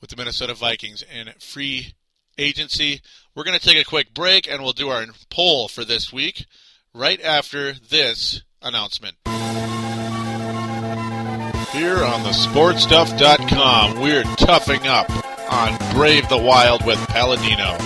with 0.00 0.10
the 0.10 0.16
Minnesota 0.16 0.54
Vikings 0.54 1.02
in 1.02 1.32
free 1.40 1.94
agency. 2.36 3.00
We're 3.34 3.44
going 3.44 3.58
to 3.58 3.66
take 3.66 3.80
a 3.80 3.88
quick 3.88 4.12
break 4.12 4.46
and 4.48 4.62
we'll 4.62 4.72
do 4.72 4.90
our 4.90 5.06
poll 5.30 5.68
for 5.68 5.84
this 5.84 6.12
week 6.12 6.44
right 6.92 7.22
after 7.22 7.72
this 7.72 8.42
announcement. 8.60 9.16
Here 11.72 12.04
on 12.04 12.22
the 12.22 12.32
sportstuff.com, 12.32 13.98
we're 13.98 14.24
toughing 14.36 14.86
up 14.86 15.08
on 15.50 15.94
Brave 15.94 16.28
the 16.28 16.36
Wild 16.36 16.84
with 16.84 16.98
Paladino. 17.08 17.78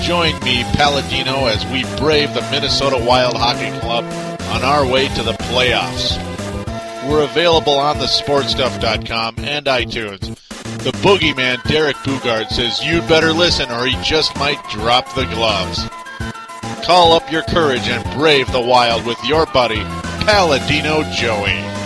Join 0.00 0.32
me, 0.42 0.64
Paladino, 0.72 1.44
as 1.44 1.62
we 1.66 1.82
brave 1.98 2.32
the 2.32 2.40
Minnesota 2.50 2.96
Wild 2.96 3.34
Hockey 3.36 3.78
Club 3.80 4.04
on 4.54 4.64
our 4.64 4.86
way 4.86 5.08
to 5.08 5.22
the 5.22 5.34
playoffs. 5.34 6.16
We're 7.10 7.24
available 7.24 7.74
on 7.74 7.98
the 7.98 8.06
sportstuff.com 8.06 9.34
and 9.40 9.66
iTunes. 9.66 10.34
The 10.82 10.92
boogeyman 10.92 11.62
Derek 11.64 11.96
Boogaard 11.96 12.48
says 12.48 12.82
you'd 12.82 13.06
better 13.06 13.34
listen 13.34 13.70
or 13.70 13.84
he 13.84 14.02
just 14.02 14.34
might 14.36 14.66
drop 14.70 15.14
the 15.14 15.26
gloves. 15.26 15.86
Call 16.86 17.12
up 17.12 17.30
your 17.30 17.42
courage 17.42 17.86
and 17.86 18.02
brave 18.18 18.50
the 18.50 18.62
wild 18.62 19.04
with 19.04 19.22
your 19.24 19.44
buddy, 19.44 19.82
Paladino 20.24 21.02
Joey. 21.12 21.79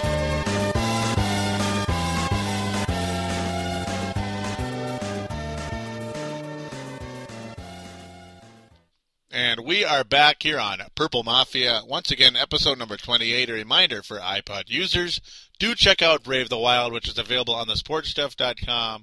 We 9.75 9.85
are 9.85 10.05
back 10.05 10.45
here 10.45 10.61
on 10.61 10.79
Purple 10.95 11.25
Mafia. 11.25 11.81
Once 11.85 12.13
again, 12.13 12.37
episode 12.37 12.79
number 12.79 12.97
28. 12.97 13.51
A 13.51 13.55
reminder 13.55 14.05
for 14.05 14.21
iPod 14.21 14.69
users 14.69 15.21
do 15.59 15.75
check 15.75 16.01
out 16.01 16.23
Brave 16.23 16.49
the 16.49 16.57
Wild, 16.57 16.93
which 16.93 17.09
is 17.09 17.19
available 17.19 17.57
on 17.57 17.67
the 17.67 17.75
sportstuff.com 17.75 19.03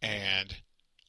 and 0.00 0.56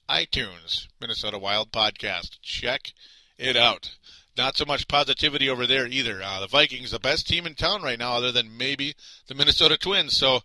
iTunes. 0.09 0.87
Minnesota 0.99 1.39
Wild 1.39 1.71
Podcast. 1.71 2.41
Check 2.41 2.91
it 3.37 3.55
out. 3.55 3.95
Not 4.37 4.57
so 4.57 4.65
much 4.65 4.89
positivity 4.89 5.49
over 5.49 5.65
there 5.65 5.87
either. 5.87 6.21
Uh, 6.21 6.41
the 6.41 6.47
Vikings, 6.47 6.91
the 6.91 6.99
best 6.99 7.29
team 7.29 7.47
in 7.47 7.55
town 7.55 7.81
right 7.81 7.97
now, 7.97 8.11
other 8.11 8.33
than 8.33 8.57
maybe 8.57 8.93
the 9.27 9.35
Minnesota 9.35 9.77
Twins. 9.77 10.17
So 10.17 10.41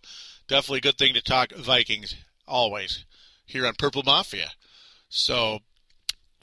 definitely 0.47 0.77
a 0.77 0.83
good 0.83 0.97
thing 0.97 1.13
to 1.15 1.21
talk 1.21 1.51
Vikings 1.51 2.15
always 2.47 3.03
here 3.45 3.67
on 3.67 3.73
Purple 3.77 4.03
Mafia. 4.03 4.51
So 5.09 5.59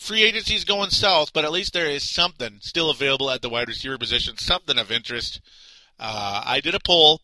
free 0.00 0.22
agency 0.22 0.54
is 0.54 0.64
going 0.64 0.90
south, 0.90 1.32
but 1.32 1.44
at 1.44 1.52
least 1.52 1.72
there 1.72 1.88
is 1.88 2.08
something 2.08 2.58
still 2.60 2.90
available 2.90 3.30
at 3.30 3.42
the 3.42 3.48
wide 3.48 3.68
receiver 3.68 3.98
position, 3.98 4.36
something 4.38 4.78
of 4.78 4.90
interest. 4.90 5.40
Uh, 5.98 6.42
I 6.44 6.60
did 6.60 6.74
a 6.74 6.80
poll, 6.80 7.20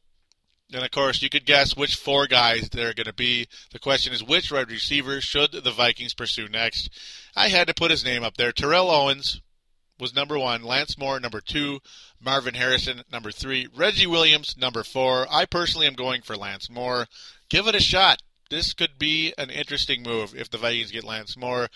and 0.73 0.85
of 0.85 0.91
course, 0.91 1.23
you 1.23 1.31
could 1.31 1.47
guess 1.47 1.77
which 1.77 1.97
four 1.97 2.27
guys 2.27 2.69
there 2.69 2.91
are 2.91 2.95
going 2.95 3.07
to 3.07 3.15
be. 3.15 3.49
The 3.73 3.79
question 3.79 4.13
is, 4.13 4.23
which 4.23 4.53
wide 4.53 4.71
receiver 4.71 5.21
should 5.21 5.53
the 5.53 5.71
Vikings 5.71 6.15
pursue 6.15 6.49
next? 6.49 6.91
I 7.35 7.49
had 7.49 7.67
to 7.69 7.75
put 7.75 7.91
his 7.91 8.05
name 8.05 8.23
up 8.23 8.37
there. 8.37 8.53
Terrell 8.53 8.91
Owens 8.91 9.41
was 9.99 10.15
number 10.15 10.39
one, 10.39 10.63
Lance 10.63 10.99
Moore 10.99 11.19
number 11.19 11.41
two, 11.41 11.81
Marvin 12.21 12.55
Harrison 12.55 13.03
number 13.11 13.31
three, 13.31 13.67
Reggie 13.75 14.07
Williams 14.07 14.57
number 14.59 14.83
four. 14.83 15.27
I 15.31 15.47
personally 15.47 15.87
am 15.87 15.95
going 15.95 16.23
for 16.23 16.37
Lance 16.37 16.69
Moore. 16.69 17.07
Give 17.49 17.67
it 17.67 17.75
a 17.75 17.81
shot. 17.81 18.21
This 18.51 18.75
could 18.75 18.99
be 18.99 19.33
an 19.39 19.51
interesting 19.51 20.03
move 20.03 20.35
if 20.35 20.51
the 20.51 20.59
Vikings 20.59 20.93
get 20.93 21.05
Lance 21.05 21.37
Moore. 21.37 21.69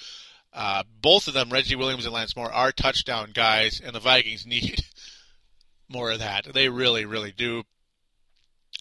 Uh, 0.53 0.83
both 1.01 1.29
of 1.29 1.35
them, 1.35 1.51
Reggie 1.51 1.77
Williams 1.77 2.05
and 2.05 2.15
Lance 2.15 2.35
Moore, 2.35 2.53
are 2.53 2.73
touchdown 2.73 3.31
guys, 3.33 3.81
and 3.85 3.95
the 3.95 4.01
Vikings 4.01 4.47
need 4.47 4.85
more 5.89 6.11
of 6.11 6.19
that. 6.19 6.53
They 6.53 6.69
really, 6.69 7.05
really 7.05 7.33
do. 7.33 7.65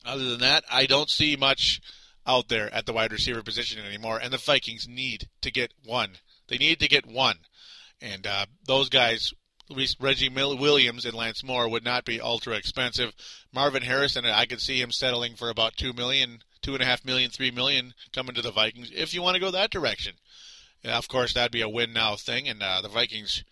Other 0.05 0.29
than 0.29 0.39
that, 0.39 0.63
I 0.71 0.85
don't 0.85 1.09
see 1.09 1.35
much 1.35 1.81
out 2.25 2.47
there 2.47 2.73
at 2.73 2.85
the 2.85 2.93
wide 2.93 3.11
receiver 3.11 3.43
position 3.43 3.83
anymore, 3.83 4.19
and 4.21 4.31
the 4.31 4.37
Vikings 4.37 4.87
need 4.87 5.27
to 5.41 5.51
get 5.51 5.73
one. 5.83 6.11
They 6.47 6.57
need 6.57 6.79
to 6.79 6.87
get 6.87 7.05
one, 7.05 7.37
and 8.01 8.25
uh, 8.25 8.45
those 8.65 8.89
guys, 8.89 9.33
Reggie 9.99 10.29
Williams 10.29 11.05
and 11.05 11.13
Lance 11.13 11.43
Moore, 11.43 11.67
would 11.67 11.83
not 11.83 12.05
be 12.05 12.21
ultra 12.21 12.55
expensive. 12.55 13.13
Marvin 13.53 13.83
Harrison, 13.83 14.25
I 14.25 14.45
could 14.45 14.61
see 14.61 14.81
him 14.81 14.91
settling 14.91 15.35
for 15.35 15.49
about 15.49 15.75
two 15.75 15.93
million, 15.93 16.39
two 16.61 16.73
and 16.73 16.81
a 16.81 16.85
half 16.85 17.05
million, 17.05 17.29
three 17.29 17.51
million 17.51 17.93
coming 18.13 18.35
to 18.35 18.41
the 18.41 18.51
Vikings 18.51 18.91
if 18.93 19.13
you 19.13 19.21
want 19.21 19.35
to 19.35 19.41
go 19.41 19.51
that 19.51 19.71
direction. 19.71 20.13
Yeah, 20.83 20.97
of 20.97 21.07
course, 21.07 21.33
that'd 21.33 21.51
be 21.51 21.61
a 21.61 21.69
win 21.69 21.93
now 21.93 22.15
thing, 22.15 22.47
and 22.47 22.63
uh, 22.63 22.81
the 22.81 22.87
Vikings 22.87 23.43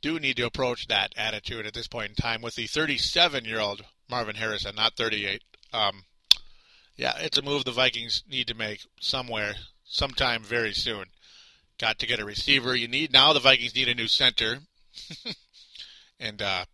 do 0.00 0.18
need 0.18 0.36
to 0.36 0.46
approach 0.46 0.88
that 0.88 1.12
attitude 1.16 1.66
at 1.66 1.74
this 1.74 1.86
point 1.86 2.10
in 2.10 2.14
time 2.16 2.42
with 2.42 2.56
the 2.56 2.66
37 2.66 3.44
year 3.44 3.60
old 3.60 3.84
Marvin 4.10 4.34
Harrison, 4.34 4.74
not 4.74 4.96
38. 4.96 5.42
Um, 5.72 6.02
yeah, 6.96 7.14
it's 7.18 7.38
a 7.38 7.42
move 7.42 7.64
the 7.64 7.70
Vikings 7.70 8.24
need 8.28 8.48
to 8.48 8.54
make 8.54 8.80
somewhere, 9.00 9.54
sometime 9.84 10.42
very 10.42 10.74
soon. 10.74 11.06
Got 11.78 11.98
to 12.00 12.06
get 12.06 12.20
a 12.20 12.24
receiver. 12.24 12.74
You 12.74 12.88
need 12.88 13.12
now. 13.12 13.32
The 13.32 13.40
Vikings 13.40 13.74
need 13.74 13.88
a 13.88 13.94
new 13.94 14.08
center, 14.08 14.58
and 16.20 16.42
uh, 16.42 16.64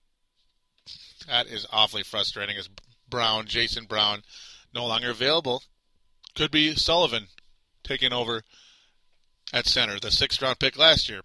that 1.28 1.46
is 1.46 1.66
awfully 1.70 2.02
frustrating. 2.02 2.56
As 2.56 2.68
Brown, 3.08 3.46
Jason 3.46 3.84
Brown, 3.84 4.22
no 4.74 4.86
longer 4.86 5.10
available, 5.10 5.62
could 6.34 6.50
be 6.50 6.74
Sullivan 6.74 7.28
taking 7.84 8.12
over 8.12 8.42
at 9.52 9.66
center, 9.66 9.98
the 9.98 10.10
sixth 10.10 10.40
round 10.42 10.58
pick 10.58 10.76
last 10.76 11.08
year. 11.08 11.20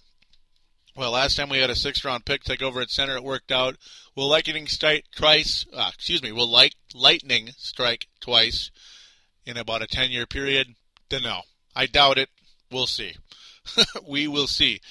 Well, 0.95 1.11
last 1.11 1.37
time 1.37 1.49
we 1.49 1.57
had 1.57 1.69
a 1.69 1.75
sixth 1.75 2.05
round 2.05 2.25
pick 2.25 2.43
take 2.43 2.61
over 2.61 2.79
at 2.81 2.91
center, 2.91 3.15
it 3.15 3.23
worked 3.23 3.51
out. 3.51 3.77
Will 4.15 4.27
lightning 4.27 4.67
strike 4.67 5.05
twice? 5.15 5.65
Uh, 5.73 5.89
excuse 5.93 6.21
me. 6.21 6.31
Will 6.31 6.49
light, 6.49 6.75
lightning 6.93 7.49
strike 7.57 8.07
twice 8.19 8.69
in 9.45 9.57
about 9.57 9.81
a 9.81 9.87
ten 9.87 10.11
year 10.11 10.25
period? 10.25 10.67
Then 11.09 11.23
no, 11.23 11.41
I 11.75 11.87
doubt 11.87 12.17
it. 12.17 12.29
We'll 12.71 12.87
see. 12.87 13.15
we 14.07 14.27
will 14.27 14.47
see. 14.47 14.81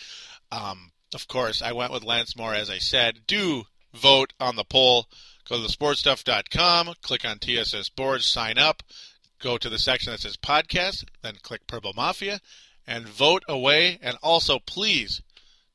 Um, 0.51 0.93
of 1.15 1.29
course, 1.29 1.63
I 1.63 1.73
went 1.73 1.93
with 1.93 2.05
Lance 2.05 2.37
Moore, 2.37 2.55
as 2.55 2.71
I 2.71 2.79
said. 2.79 3.21
Do 3.27 3.65
vote 3.95 4.33
on 4.41 4.57
the 4.57 4.65
poll. 4.65 5.07
Go 5.49 5.61
to 5.61 5.69
thesportstuff.com, 5.69 6.95
click 7.03 7.25
on 7.25 7.39
TSS 7.39 7.89
Boards, 7.91 8.27
sign 8.27 8.59
up, 8.59 8.83
go 9.41 9.59
to 9.59 9.69
the 9.69 9.79
section 9.79 10.13
that 10.13 10.21
says 10.21 10.37
podcast, 10.37 11.05
then 11.23 11.35
click 11.43 11.67
Purple 11.67 11.93
Mafia, 11.95 12.41
and 12.87 13.07
vote 13.07 13.43
away. 13.49 13.99
And 14.03 14.17
also, 14.23 14.59
please 14.59 15.23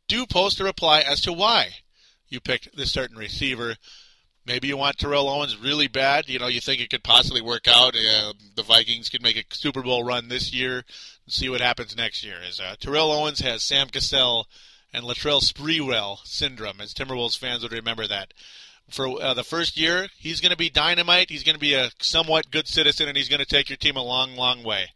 do 0.07 0.25
post 0.25 0.59
a 0.59 0.63
reply 0.63 1.01
as 1.01 1.21
to 1.21 1.33
why 1.33 1.75
you 2.29 2.39
picked 2.39 2.75
this 2.75 2.91
certain 2.91 3.17
receiver. 3.17 3.75
Maybe 4.45 4.69
you 4.69 4.77
want 4.77 4.97
Terrell 4.97 5.27
Owens 5.27 5.57
really 5.57 5.87
bad. 5.87 6.29
You 6.29 6.39
know, 6.39 6.47
you 6.47 6.61
think 6.61 6.79
it 6.79 6.89
could 6.89 7.03
possibly 7.03 7.41
work 7.41 7.67
out. 7.67 7.95
Uh, 7.95 8.33
the 8.55 8.63
Vikings 8.63 9.09
could 9.09 9.21
make 9.21 9.35
a 9.35 9.43
Super 9.53 9.81
Bowl 9.81 10.05
run 10.05 10.29
this 10.29 10.53
year 10.53 10.77
and 10.77 10.85
see 11.27 11.49
what 11.49 11.59
happens 11.59 11.97
next 11.97 12.23
year. 12.23 12.37
As 12.47 12.59
uh, 12.59 12.75
Terrell 12.79 13.11
Owens 13.11 13.41
has 13.41 13.63
Sam 13.63 13.89
Cassell 13.89 14.47
and 14.93 15.03
Latrell 15.03 15.41
Sprewell 15.41 16.19
syndrome, 16.23 16.79
as 16.79 16.93
Timberwolves 16.93 17.37
fans 17.37 17.63
would 17.63 17.73
remember 17.73 18.07
that. 18.07 18.33
For 18.89 19.21
uh, 19.21 19.33
the 19.33 19.43
first 19.43 19.77
year, 19.77 20.07
he's 20.17 20.39
going 20.39 20.51
to 20.51 20.57
be 20.57 20.69
dynamite. 20.69 21.29
He's 21.29 21.43
going 21.43 21.55
to 21.55 21.59
be 21.59 21.73
a 21.73 21.91
somewhat 21.99 22.49
good 22.49 22.69
citizen, 22.69 23.09
and 23.09 23.17
he's 23.17 23.27
going 23.27 23.39
to 23.39 23.45
take 23.45 23.69
your 23.69 23.75
team 23.75 23.97
a 23.97 24.03
long, 24.03 24.37
long 24.37 24.63
way. 24.63 24.91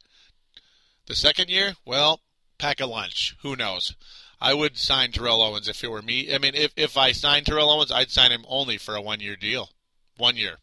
The 1.07 1.15
second 1.15 1.49
year, 1.49 1.73
well, 1.85 2.21
pack 2.57 2.79
a 2.79 2.85
lunch. 2.85 3.35
Who 3.41 3.55
knows? 3.55 3.95
I 4.39 4.53
would 4.53 4.77
sign 4.77 5.11
Terrell 5.11 5.41
Owens 5.41 5.67
if 5.67 5.83
it 5.83 5.91
were 5.91 6.01
me. 6.01 6.33
I 6.33 6.39
mean, 6.39 6.55
if, 6.55 6.73
if 6.75 6.97
I 6.97 7.11
signed 7.11 7.45
Terrell 7.45 7.69
Owens, 7.69 7.91
I'd 7.91 8.09
sign 8.09 8.31
him 8.31 8.45
only 8.47 8.77
for 8.77 8.95
a 8.95 9.01
one 9.01 9.19
year 9.19 9.35
deal. 9.35 9.69
One 10.17 10.35
year. 10.35 10.57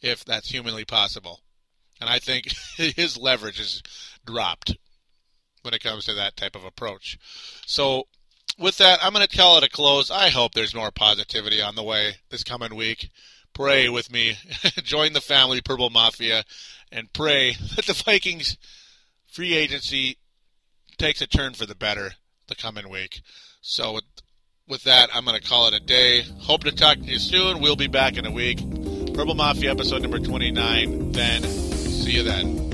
If 0.00 0.24
that's 0.24 0.50
humanly 0.50 0.84
possible. 0.84 1.40
And 2.00 2.08
I 2.08 2.18
think 2.18 2.48
his 2.76 3.18
leverage 3.18 3.60
is 3.60 3.82
dropped 4.26 4.76
when 5.62 5.74
it 5.74 5.82
comes 5.82 6.04
to 6.06 6.14
that 6.14 6.36
type 6.36 6.56
of 6.56 6.64
approach. 6.64 7.18
So, 7.66 8.08
with 8.58 8.78
that, 8.78 9.02
I'm 9.02 9.12
going 9.12 9.26
to 9.26 9.36
call 9.36 9.56
it 9.58 9.64
a 9.64 9.70
close. 9.70 10.10
I 10.10 10.28
hope 10.28 10.52
there's 10.52 10.74
more 10.74 10.90
positivity 10.90 11.62
on 11.62 11.74
the 11.74 11.82
way 11.82 12.16
this 12.30 12.44
coming 12.44 12.74
week. 12.74 13.10
Pray 13.54 13.88
with 13.88 14.10
me. 14.10 14.36
Join 14.82 15.12
the 15.12 15.20
family, 15.20 15.60
Purple 15.60 15.90
Mafia, 15.90 16.44
and 16.90 17.12
pray 17.12 17.54
that 17.76 17.86
the 17.86 17.94
Vikings 17.94 18.56
free 19.32 19.54
agency 19.54 20.18
takes 20.98 21.20
a 21.20 21.26
turn 21.26 21.54
for 21.54 21.66
the 21.66 21.74
better 21.74 22.12
the 22.48 22.54
coming 22.54 22.88
week. 22.88 23.22
So 23.62 23.94
with, 23.94 24.04
with 24.68 24.84
that, 24.84 25.08
I'm 25.14 25.24
going 25.24 25.40
to 25.40 25.48
call 25.48 25.68
it 25.68 25.74
a 25.74 25.80
day. 25.80 26.22
Hope 26.40 26.64
to 26.64 26.72
talk 26.72 26.98
to 26.98 27.04
you 27.04 27.18
soon. 27.18 27.60
We'll 27.60 27.76
be 27.76 27.86
back 27.86 28.16
in 28.16 28.26
a 28.26 28.30
week. 28.30 28.58
Purple 29.14 29.34
Mafia 29.34 29.70
episode 29.70 30.02
number 30.02 30.18
29. 30.18 31.12
Then 31.12 31.42
see 31.42 32.12
you 32.12 32.22
then. 32.22 32.71